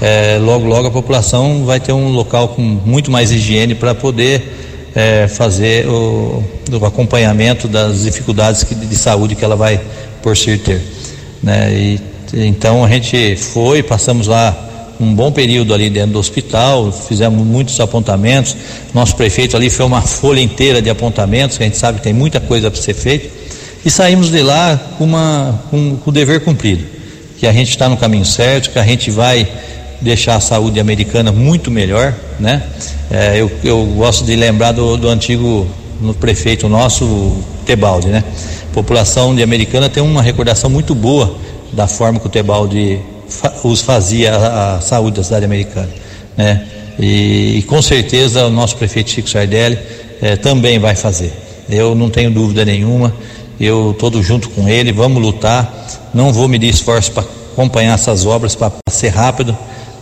é, 0.00 0.38
logo 0.40 0.66
logo 0.66 0.86
a 0.86 0.90
população 0.90 1.64
vai 1.64 1.80
ter 1.80 1.92
um 1.92 2.10
local 2.10 2.48
com 2.48 2.62
muito 2.62 3.10
mais 3.10 3.32
higiene 3.32 3.74
para 3.74 3.94
poder 3.94 4.90
é, 4.94 5.28
fazer 5.28 5.86
o, 5.88 6.42
o, 6.70 6.86
acompanhamento 6.86 7.68
das 7.68 8.02
dificuldades 8.02 8.62
que, 8.62 8.74
de 8.74 8.96
saúde 8.96 9.34
que 9.34 9.44
ela 9.44 9.56
vai 9.56 9.80
por 10.22 10.36
si 10.36 10.56
ter, 10.56 10.82
né? 11.42 11.72
E 11.72 12.00
então 12.32 12.84
a 12.84 12.88
gente 12.88 13.36
foi, 13.36 13.82
passamos 13.82 14.26
lá 14.26 14.66
um 15.00 15.14
bom 15.14 15.30
período 15.30 15.72
ali 15.72 15.88
dentro 15.88 16.12
do 16.12 16.18
hospital, 16.18 16.90
fizemos 16.90 17.46
muitos 17.46 17.78
apontamentos. 17.78 18.56
Nosso 18.92 19.14
prefeito 19.14 19.56
ali 19.56 19.70
foi 19.70 19.86
uma 19.86 20.02
folha 20.06 20.40
inteira 20.40 20.82
de 20.82 20.90
apontamentos, 20.90 21.56
que 21.56 21.62
a 21.62 21.66
gente 21.66 21.78
sabe 21.78 21.98
que 21.98 22.04
tem 22.04 22.12
muita 22.12 22.40
coisa 22.40 22.70
para 22.70 22.80
ser 22.80 22.94
feita, 22.94 23.28
e 23.84 23.90
saímos 23.90 24.30
de 24.30 24.42
lá 24.42 24.78
com, 24.98 25.04
uma, 25.04 25.62
com, 25.70 25.96
com 25.96 26.10
o 26.10 26.12
dever 26.12 26.40
cumprido, 26.40 26.84
que 27.38 27.46
a 27.46 27.52
gente 27.52 27.70
está 27.70 27.88
no 27.88 27.96
caminho 27.96 28.24
certo, 28.24 28.70
que 28.70 28.78
a 28.78 28.84
gente 28.84 29.10
vai 29.10 29.46
deixar 30.00 30.36
a 30.36 30.40
saúde 30.40 30.78
americana 30.80 31.32
muito 31.32 31.70
melhor, 31.70 32.14
né? 32.38 32.62
É, 33.10 33.40
eu, 33.40 33.50
eu 33.64 33.84
gosto 33.96 34.24
de 34.24 34.36
lembrar 34.36 34.72
do, 34.72 34.96
do 34.96 35.08
antigo 35.08 35.66
no 36.00 36.14
prefeito 36.14 36.68
nosso, 36.68 37.36
Tebaldi, 37.64 38.08
né? 38.08 38.22
A 38.70 38.74
população 38.74 39.34
de 39.34 39.42
Americana 39.42 39.88
tem 39.88 40.02
uma 40.02 40.22
recordação 40.22 40.70
muito 40.70 40.94
boa 40.94 41.36
da 41.72 41.86
forma 41.86 42.18
que 42.18 42.26
o 42.26 42.30
Tebaldi 42.30 43.00
os 43.62 43.82
fazia 43.82 44.34
a, 44.34 44.76
a, 44.76 44.80
saúde 44.80 45.16
da 45.18 45.24
cidade 45.24 45.44
americana, 45.44 45.88
né? 46.36 46.66
E, 46.98 47.58
e, 47.58 47.62
com 47.62 47.80
certeza 47.80 48.46
o 48.46 48.50
nosso 48.50 48.76
prefeito 48.76 49.10
Chico 49.10 49.28
Sardelli 49.28 49.78
eh, 50.20 50.36
também 50.36 50.78
vai 50.78 50.96
fazer. 50.96 51.32
Eu 51.68 51.94
não 51.94 52.10
tenho 52.10 52.30
dúvida 52.30 52.64
nenhuma. 52.64 53.14
Eu 53.60 53.94
todo 53.96 54.20
junto 54.20 54.48
com 54.50 54.68
ele, 54.68 54.90
vamos 54.90 55.22
lutar. 55.22 55.86
Não 56.12 56.32
vou 56.32 56.48
medir 56.48 56.68
esforço 56.68 57.12
para 57.12 57.22
acompanhar 57.52 57.94
essas 57.94 58.26
obras 58.26 58.56
para 58.56 58.72
ser 58.90 59.10
rápido, 59.10 59.56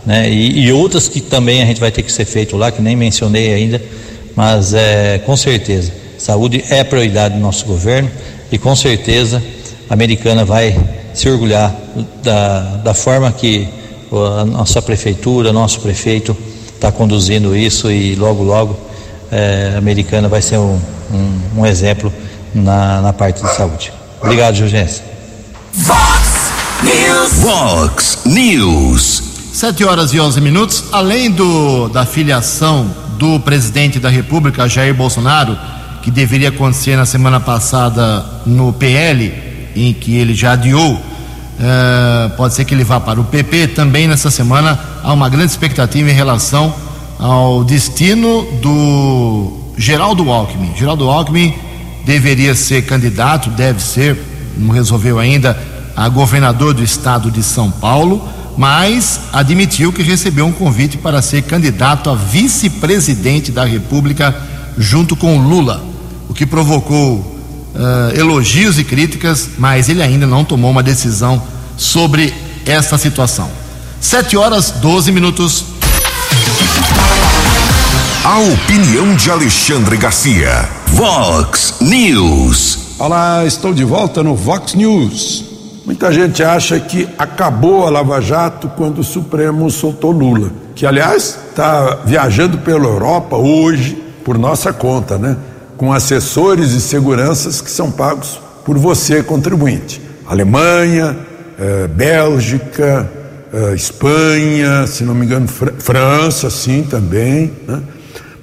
né? 0.05 0.27
E, 0.27 0.65
e, 0.65 0.71
outras 0.71 1.07
que 1.07 1.21
também 1.21 1.61
a 1.61 1.65
gente 1.65 1.79
vai 1.79 1.91
ter 1.91 2.01
que 2.01 2.11
ser 2.11 2.25
feito 2.25 2.57
lá, 2.57 2.71
que 2.71 2.81
nem 2.81 2.95
mencionei 2.95 3.53
ainda, 3.53 3.79
mas 4.35 4.73
é, 4.73 5.19
com 5.19 5.37
certeza 5.37 5.91
saúde 6.17 6.63
é 6.69 6.83
prioridade 6.83 7.35
do 7.35 7.39
nosso 7.39 7.65
governo 7.65 8.09
e 8.51 8.57
com 8.57 8.75
certeza 8.75 9.41
a 9.89 9.93
americana 9.93 10.43
vai 10.43 10.77
se 11.17 11.27
orgulhar 11.29 11.73
da, 12.21 12.59
da 12.83 12.93
forma 12.93 13.31
que 13.31 13.67
a 14.11 14.45
nossa 14.45 14.81
prefeitura, 14.81 15.51
nosso 15.51 15.79
prefeito 15.81 16.37
está 16.75 16.91
conduzindo 16.91 17.55
isso 17.55 17.89
e 17.91 18.15
logo, 18.15 18.43
logo 18.43 18.77
é, 19.31 19.73
a 19.73 19.77
americana 19.79 20.27
vai 20.27 20.41
ser 20.41 20.57
um, 20.57 20.79
um, 21.11 21.61
um 21.61 21.65
exemplo 21.65 22.13
na, 22.53 23.01
na, 23.01 23.13
parte 23.13 23.41
de 23.41 23.55
saúde. 23.55 23.91
Obrigado, 24.21 24.55
Jurgência. 24.55 25.03
Fox 25.73 26.51
News. 26.83 27.33
Fox 27.41 28.19
News. 28.25 29.23
7 29.53 29.83
horas 29.85 30.13
e 30.13 30.19
11 30.19 30.39
minutos. 30.39 30.83
Além 30.91 31.31
do, 31.31 31.89
da 31.89 32.05
filiação 32.05 32.93
do 33.17 33.39
presidente 33.39 33.99
da 33.99 34.09
República, 34.09 34.69
Jair 34.69 34.93
Bolsonaro, 34.93 35.57
que 36.03 36.11
deveria 36.11 36.49
acontecer 36.49 36.95
na 36.95 37.07
semana 37.07 37.39
passada 37.39 38.23
no 38.45 38.71
PL, 38.71 39.46
em 39.85 39.93
que 39.93 40.15
ele 40.15 40.33
já 40.33 40.53
adiou, 40.53 40.93
uh, 40.93 42.29
pode 42.35 42.53
ser 42.53 42.65
que 42.65 42.73
ele 42.73 42.83
vá 42.83 42.99
para 42.99 43.19
o 43.19 43.23
PP. 43.23 43.67
Também 43.69 44.07
nessa 44.07 44.31
semana 44.31 44.79
há 45.03 45.13
uma 45.13 45.29
grande 45.29 45.51
expectativa 45.51 46.09
em 46.09 46.13
relação 46.13 46.73
ao 47.19 47.63
destino 47.63 48.47
do 48.61 49.73
Geraldo 49.77 50.29
Alckmin. 50.31 50.73
Geraldo 50.75 51.09
Alckmin 51.09 51.53
deveria 52.05 52.55
ser 52.55 52.85
candidato, 52.85 53.49
deve 53.49 53.81
ser, 53.81 54.17
não 54.57 54.73
resolveu 54.73 55.19
ainda, 55.19 55.57
a 55.95 56.07
governador 56.09 56.73
do 56.73 56.83
estado 56.83 57.31
de 57.31 57.43
São 57.43 57.71
Paulo, 57.71 58.27
mas 58.57 59.19
admitiu 59.33 59.93
que 59.93 60.01
recebeu 60.01 60.45
um 60.45 60.51
convite 60.51 60.97
para 60.97 61.21
ser 61.21 61.43
candidato 61.43 62.09
a 62.09 62.15
vice-presidente 62.15 63.51
da 63.51 63.65
República 63.65 64.35
junto 64.77 65.15
com 65.15 65.39
Lula, 65.39 65.83
o 66.29 66.33
que 66.33 66.45
provocou 66.45 67.36
uh, 67.77 68.19
elogios 68.19 68.79
e 68.79 68.83
críticas, 68.83 69.49
mas 69.57 69.87
ele 69.87 70.01
ainda 70.01 70.25
não 70.25 70.43
tomou 70.43 70.71
uma 70.71 70.83
decisão 70.83 71.41
sobre 71.77 72.33
essa 72.65 72.97
situação. 72.97 73.49
7 74.01 74.35
horas 74.35 74.71
12 74.71 75.11
minutos. 75.11 75.65
A 78.23 78.39
opinião 78.39 79.15
de 79.15 79.31
Alexandre 79.31 79.95
Garcia. 79.95 80.67
Vox 80.87 81.75
News. 81.79 82.95
Olá, 82.99 83.45
estou 83.45 83.73
de 83.73 83.83
volta 83.83 84.21
no 84.23 84.35
Vox 84.35 84.73
News. 84.73 85.45
Muita 85.85 86.11
gente 86.11 86.43
acha 86.43 86.77
que 86.79 87.07
acabou 87.17 87.87
a 87.87 87.89
Lava 87.89 88.19
Jato 88.19 88.67
quando 88.75 88.99
o 88.99 89.03
Supremo 89.03 89.71
soltou 89.71 90.11
Lula, 90.11 90.51
que 90.75 90.85
aliás 90.85 91.37
está 91.49 91.99
viajando 92.03 92.57
pela 92.57 92.85
Europa 92.85 93.37
hoje 93.37 93.95
por 94.25 94.37
nossa 94.37 94.73
conta, 94.73 95.17
né? 95.17 95.37
Com 95.77 95.93
assessores 95.93 96.71
e 96.71 96.81
seguranças 96.81 97.61
que 97.61 97.69
são 97.69 97.91
pagos 97.91 98.41
por 98.65 98.77
você, 98.77 99.23
contribuinte. 99.23 100.01
Alemanha, 100.25 101.17
eh, 101.57 101.87
Bélgica, 101.87 103.09
eh, 103.53 103.73
Espanha, 103.75 104.85
se 104.87 105.03
não 105.03 105.15
me 105.15 105.25
engano, 105.25 105.47
Fran 105.47 105.71
França, 105.77 106.49
sim, 106.49 106.83
também. 106.83 107.53
Né? 107.65 107.81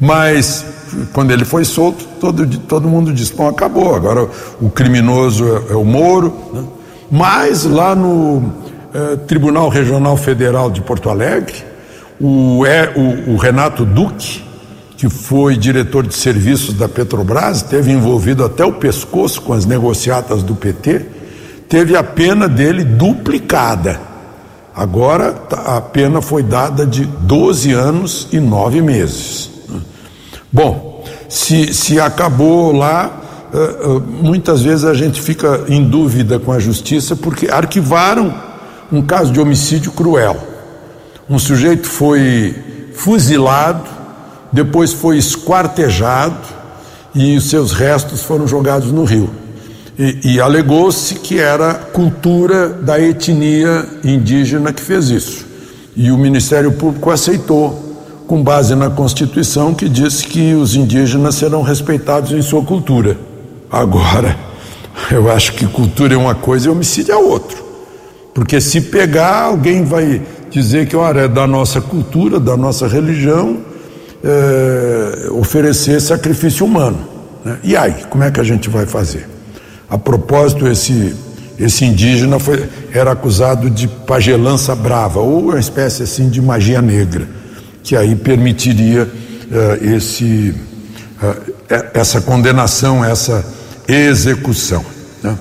Mas 0.01 0.65
quando 1.13 1.33
ele 1.33 1.45
foi 1.45 1.65
solto, 1.65 2.07
todo, 2.21 2.47
todo 2.61 2.89
mundo 2.89 3.13
disse: 3.13 3.35
bom, 3.35 3.49
acabou, 3.49 3.95
agora 3.95 4.29
o 4.61 4.71
criminoso 4.71 5.45
é, 5.45 5.73
é 5.73 5.77
o 5.77 5.85
Moro. 5.85 6.33
Né? 6.53 6.65
Mas 7.11 7.65
lá 7.65 7.95
no 7.95 8.53
eh, 8.95 9.17
Tribunal 9.27 9.69
Regional 9.69 10.17
Federal 10.17 10.71
de 10.71 10.81
Porto 10.81 11.11
Alegre, 11.11 11.65
o, 12.21 12.65
é, 12.65 12.93
o, 12.97 13.33
o 13.33 13.37
Renato 13.37 13.85
Duque, 13.85 14.43
que 14.97 15.09
foi 15.09 15.57
diretor 15.57 16.07
de 16.07 16.15
serviços 16.15 16.75
da 16.75 16.89
Petrobras, 16.89 17.63
teve 17.63 17.93
envolvido 17.93 18.45
até 18.45 18.65
o 18.65 18.73
pescoço 18.73 19.43
com 19.43 19.53
as 19.53 19.67
negociatas 19.67 20.43
do 20.43 20.55
PT, 20.55 21.07
teve 21.69 21.97
a 21.97 22.03
pena 22.03 22.49
dele 22.49 22.85
duplicada. 22.85 24.01
Agora 24.75 25.33
tá, 25.33 25.77
a 25.77 25.81
pena 25.81 26.21
foi 26.21 26.43
dada 26.43 26.87
de 26.87 27.05
12 27.05 27.73
anos 27.73 28.29
e 28.33 28.41
9 28.41 28.83
meses. 28.83 29.51
Bom, 30.53 31.05
se, 31.29 31.73
se 31.73 31.99
acabou 31.99 32.73
lá, 32.73 33.21
eh, 33.53 33.59
eh, 33.59 34.03
muitas 34.23 34.63
vezes 34.63 34.85
a 34.85 34.95
gente 34.95 35.21
fica 35.21 35.65
em 35.69 35.83
dúvida 35.83 36.39
com 36.39 36.53
a 36.53 36.59
justiça 36.59 37.17
porque 37.17 37.49
arquivaram 37.49 38.35
um 38.93 39.03
caso 39.03 39.33
de 39.33 39.41
homicídio 39.41 39.93
cruel. 39.93 40.37
Um 41.29 41.39
sujeito 41.39 41.89
foi 41.89 42.55
fuzilado, 42.95 43.94
depois 44.55 44.93
foi 44.93 45.19
esquartejado 45.19 46.39
e 47.13 47.37
os 47.37 47.51
seus 47.51 47.73
restos 47.73 48.23
foram 48.23 48.47
jogados 48.47 48.93
no 48.93 49.03
rio. 49.03 49.29
E, 49.99 50.35
e 50.35 50.41
alegou-se 50.41 51.17
que 51.17 51.41
era 51.41 51.75
cultura 51.75 52.69
da 52.69 53.01
etnia 53.01 53.85
indígena 54.05 54.73
que 54.73 54.81
fez 54.81 55.11
isso. 55.11 55.45
E 55.97 56.11
o 56.13 56.17
Ministério 56.17 56.71
Público 56.73 57.11
aceitou 57.11 57.83
com 58.29 58.43
base 58.43 58.77
na 58.77 58.89
Constituição 58.89 59.75
que 59.75 59.89
diz 59.89 60.23
que 60.23 60.55
os 60.55 60.77
indígenas 60.77 61.35
serão 61.35 61.63
respeitados 61.63 62.31
em 62.31 62.41
sua 62.41 62.65
cultura. 62.65 63.19
Agora, 63.71 64.37
eu 65.11 65.31
acho 65.31 65.53
que 65.55 65.67
cultura 65.67 66.15
é 66.15 66.17
uma 66.17 66.35
coisa 66.35 66.69
e 66.69 66.71
homicídio 66.71 67.13
é 67.13 67.17
outra. 67.17 67.59
Porque 68.33 68.61
se 68.61 68.81
pegar, 68.81 69.43
alguém 69.43 69.85
vai 69.85 70.23
dizer 70.49 70.87
que 70.87 70.95
olha, 70.95 71.23
é 71.23 71.29
da 71.29 71.47
nossa 71.47 71.81
cultura, 71.81 72.39
da 72.39 72.57
nossa 72.57 72.87
religião, 72.87 73.74
é, 74.25 75.31
oferecer 75.31 76.01
sacrifício 76.01 76.65
humano. 76.65 77.07
Né? 77.45 77.59
E 77.63 77.77
aí, 77.77 78.05
como 78.09 78.25
é 78.25 78.31
que 78.31 78.41
a 78.41 78.45
gente 78.45 78.71
vai 78.71 78.87
fazer? 78.87 79.29
A 79.89 79.99
propósito, 79.99 80.67
esse, 80.67 81.15
esse 81.59 81.85
indígena 81.85 82.39
foi, 82.39 82.69
era 82.93 83.13
acusado 83.13 83.69
de 83.69 83.87
pagelança 83.87 84.75
brava, 84.75 85.21
ou 85.21 85.41
uma 85.41 85.61
espécie 85.61 86.03
assim 86.03 86.29
de 86.29 86.41
magia 86.41 86.81
negra 86.81 87.29
que 87.85 87.95
aí 87.95 88.17
permitiria 88.17 89.05
uh, 89.05 89.95
esse, 89.95 90.55
uh, 91.23 91.53
essa 91.93 92.21
condenação, 92.23 93.05
essa 93.05 93.45
execução. 93.87 94.83
Né? 95.23 95.39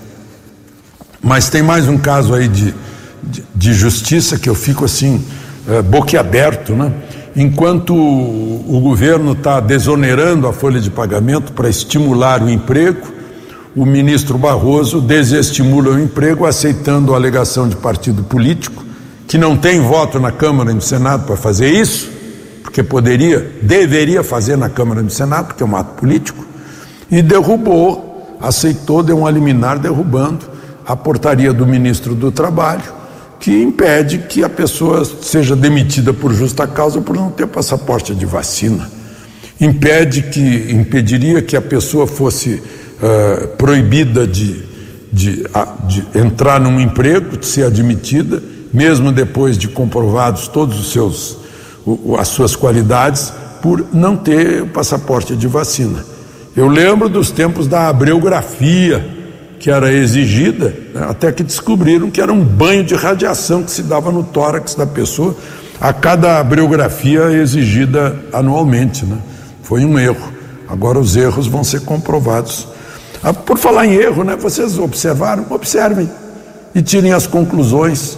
Mas 1.22 1.50
tem 1.50 1.64
mais 1.64 1.88
um 1.88 1.98
caso 1.98 2.36
aí 2.36 2.50
de, 2.50 2.76
de, 3.24 3.44
de 3.56 3.74
justiça 3.74 4.38
que 4.38 4.50
eu 4.50 4.54
fico 4.54 4.84
assim, 4.84 5.26
uh, 5.66 5.82
boquiaberto, 5.82 6.76
né? 6.76 6.92
Enquanto 7.36 7.96
o, 7.96 8.80
governo 8.80 9.32
está 9.32 9.60
desonerando 9.60 10.48
a 10.48 10.54
folha 10.54 10.80
de 10.80 10.92
pagamento 10.92 11.52
para 11.52 11.68
estimular 11.68 12.44
o 12.44 12.50
emprego, 12.50 13.08
o 13.76 13.88
ministro 13.88 14.38
Barroso 14.38 15.02
desestimula 15.02 15.90
o 15.90 16.00
emprego, 16.00 16.46
aceitando 16.46 17.12
a 17.12 17.18
alegação 17.18 17.68
de 17.68 17.76
partido 17.76 18.24
político, 18.24 18.86
que 19.28 19.36
não 19.36 19.58
tem 19.58 19.82
voto 19.82 20.20
na 20.20 20.32
Câmara 20.32 20.70
e 20.70 20.76
no 20.76 20.82
Senado 20.82 21.26
para 21.26 21.36
fazer 21.36 21.72
isso, 21.72 22.12
porque 22.62 22.84
poderia, 22.84 23.52
deveria 23.64 24.24
fazer 24.24 24.56
na 24.56 24.70
Câmara 24.70 25.02
e 25.02 25.04
no 25.04 25.10
Senado, 25.10 25.48
porque 25.48 25.64
é 25.64 25.66
um 25.66 25.76
ato 25.76 25.96
político, 25.96 26.46
e 27.10 27.20
derrubou, 27.24 28.38
aceitou, 28.40 29.02
deu 29.02 29.24
um 29.24 29.28
liminar 29.28 29.80
derrubando 29.80 30.46
a 30.86 30.96
portaria 30.96 31.52
do 31.52 31.66
ministro 31.66 32.14
do 32.14 32.32
Trabalho, 32.32 33.03
que 33.44 33.52
impede 33.62 34.20
que 34.20 34.42
a 34.42 34.48
pessoa 34.48 35.04
seja 35.04 35.54
demitida 35.54 36.14
por 36.14 36.34
justa 36.34 36.66
causa 36.66 37.02
por 37.02 37.14
não 37.14 37.30
ter 37.30 37.46
passaporte 37.46 38.16
de 38.16 38.26
vacina. 38.26 38.90
Impede 39.60 40.22
que, 40.22 40.72
impediria 40.72 41.42
que 41.42 41.58
a 41.58 41.62
pessoa 41.62 42.08
fosse 42.08 42.54
uh, 42.54 43.48
proibida 43.58 44.26
de, 44.26 44.64
de, 45.12 45.44
de 45.90 46.06
entrar 46.18 46.58
num 46.58 46.80
emprego, 46.80 47.36
de 47.36 47.46
ser 47.46 47.66
admitida, 47.66 48.42
mesmo 48.74 49.12
depois 49.12 49.58
de 49.58 49.68
comprovados 49.68 50.48
todos 50.48 50.80
os 50.80 50.94
seus 50.94 51.38
as 52.18 52.30
suas 52.30 52.56
qualidades 52.56 53.34
por 53.62 53.88
não 53.92 54.16
ter 54.16 54.62
o 54.62 54.68
passaporte 54.68 55.36
de 55.36 55.50
vacina. 55.50 56.06
Eu 56.56 56.70
lembro 56.70 57.10
dos 57.10 57.30
tempos 57.30 57.68
da 57.68 57.90
abreografia 57.90 59.06
que 59.60 59.72
era 59.72 59.92
exigida, 59.92 60.74
né, 60.94 61.06
até 61.10 61.32
que 61.32 61.44
descobriram 61.44 62.12
que 62.12 62.20
era 62.22 62.34
um 62.34 62.44
banho 62.44 62.84
de 62.84 62.96
radiação 62.96 63.64
que 63.64 63.72
se 63.72 63.84
dava 63.84 64.12
no 64.12 64.24
tórax 64.24 64.76
da 64.76 64.86
pessoa 64.86 65.36
a 65.80 65.92
cada 65.92 66.40
abreografia 66.40 67.32
exigida 67.32 68.18
anualmente. 68.32 69.06
Né? 69.06 69.18
Foi 69.64 69.84
um 69.84 70.00
erro. 70.00 70.32
Agora 70.68 71.00
os 71.00 71.16
erros 71.16 71.48
vão 71.48 71.64
ser 71.64 71.82
comprovados. 71.82 72.68
Ah, 73.22 73.34
por 73.34 73.58
falar 73.58 73.86
em 73.86 73.94
erro, 73.94 74.24
né, 74.24 74.36
vocês 74.36 74.78
observaram? 74.78 75.46
Observem 75.50 76.10
e 76.74 76.82
tirem 76.82 77.14
as 77.14 77.28
conclusões. 77.28 78.18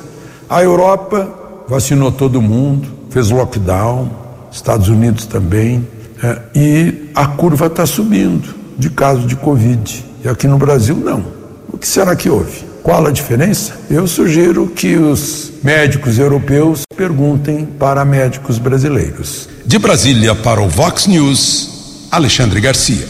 A 0.49 0.63
Europa 0.63 1.27
vacinou 1.67 2.11
todo 2.11 2.41
mundo, 2.41 2.87
fez 3.09 3.29
lockdown, 3.29 4.09
Estados 4.51 4.87
Unidos 4.87 5.25
também, 5.25 5.87
é, 6.23 6.39
e 6.55 7.09
a 7.13 7.27
curva 7.27 7.65
está 7.65 7.85
subindo 7.85 8.55
de 8.77 8.89
casos 8.89 9.27
de 9.27 9.35
Covid. 9.35 10.05
E 10.25 10.27
aqui 10.27 10.47
no 10.47 10.57
Brasil, 10.57 10.95
não. 10.95 11.23
O 11.71 11.77
que 11.77 11.87
será 11.87 12.15
que 12.15 12.27
houve? 12.27 12.65
Qual 12.81 13.05
a 13.05 13.11
diferença? 13.11 13.77
Eu 13.91 14.07
sugiro 14.07 14.65
que 14.65 14.95
os 14.95 15.51
médicos 15.61 16.17
europeus 16.17 16.81
perguntem 16.97 17.63
para 17.63 18.03
médicos 18.03 18.57
brasileiros. 18.57 19.47
De 19.67 19.77
Brasília 19.77 20.33
para 20.33 20.59
o 20.59 20.67
Vox 20.67 21.05
News, 21.05 22.07
Alexandre 22.11 22.59
Garcia. 22.59 23.07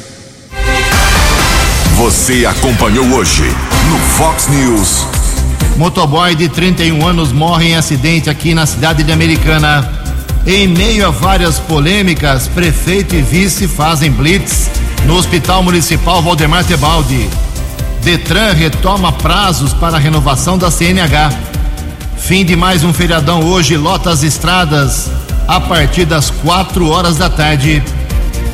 Você 1.95 2.45
acompanhou 2.45 3.05
hoje 3.13 3.45
no 3.89 3.97
Vox 4.18 4.49
News. 4.49 5.05
Motoboy 5.78 6.36
de 6.36 6.49
31 6.49 7.07
anos 7.07 7.32
morre 7.32 7.70
em 7.70 7.76
acidente 7.78 8.30
aqui 8.30 8.53
na 8.53 8.66
cidade 8.66 9.05
de 9.05 9.11
Americana. 9.13 9.89
Em 10.45 10.68
meio 10.68 11.07
a 11.07 11.11
várias 11.11 11.59
polêmicas, 11.59 12.49
prefeito 12.49 13.16
e 13.16 13.22
vice 13.22 13.70
fazem 13.70 14.11
blitz 14.11 14.70
no 15.06 15.16
Hospital 15.16 15.64
Municipal 15.64 16.22
Valdemar 16.22 16.64
Tebaldi. 16.64 17.30
Detran 18.01 18.53
retoma 18.53 19.12
prazos 19.12 19.74
para 19.74 19.97
a 19.97 19.99
renovação 19.99 20.58
da 20.58 20.70
CNH. 20.70 21.32
Fim 22.18 22.43
de 22.43 22.56
mais 22.56 22.84
um 22.84 22.93
feriadão 22.93 23.43
hoje, 23.43 23.78
lota 23.78 24.10
as 24.10 24.24
estradas 24.24 25.10
a 25.47 25.60
partir 25.60 26.06
das 26.06 26.30
quatro 26.30 26.89
horas 26.89 27.18
da 27.18 27.30
tarde. 27.30 27.84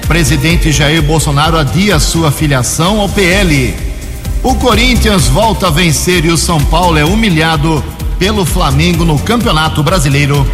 Presidente 0.08 0.72
Jair 0.72 1.02
Bolsonaro 1.02 1.58
adia 1.58 2.00
sua 2.00 2.32
filiação 2.32 3.00
ao 3.00 3.10
PL. 3.10 3.74
O 4.44 4.56
Corinthians 4.56 5.28
volta 5.28 5.68
a 5.68 5.70
vencer 5.70 6.26
e 6.26 6.32
o 6.32 6.38
São 6.38 6.60
Paulo 6.60 6.98
é 6.98 7.06
humilhado 7.06 7.84
pelo 8.20 8.46
Flamengo 8.46 9.06
no 9.06 9.18
Campeonato 9.20 9.82
Brasileiro. 9.84 10.46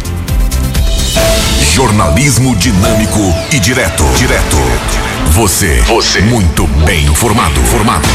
Jornalismo 1.74 2.54
dinâmico 2.56 3.34
e 3.52 3.58
direto. 3.58 4.04
Direto. 4.16 5.07
Você. 5.38 5.80
Você. 5.82 6.20
Muito 6.22 6.66
bem 6.84 7.06
informado. 7.06 7.60
Formado. 7.66 8.08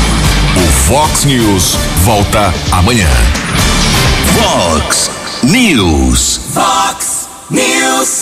O 0.57 0.71
Fox 0.89 1.24
News 1.24 1.78
volta 2.03 2.53
amanhã. 2.69 3.07
Fox 4.38 5.09
News. 5.41 6.41
Fox 6.53 7.30
News. 7.49 8.13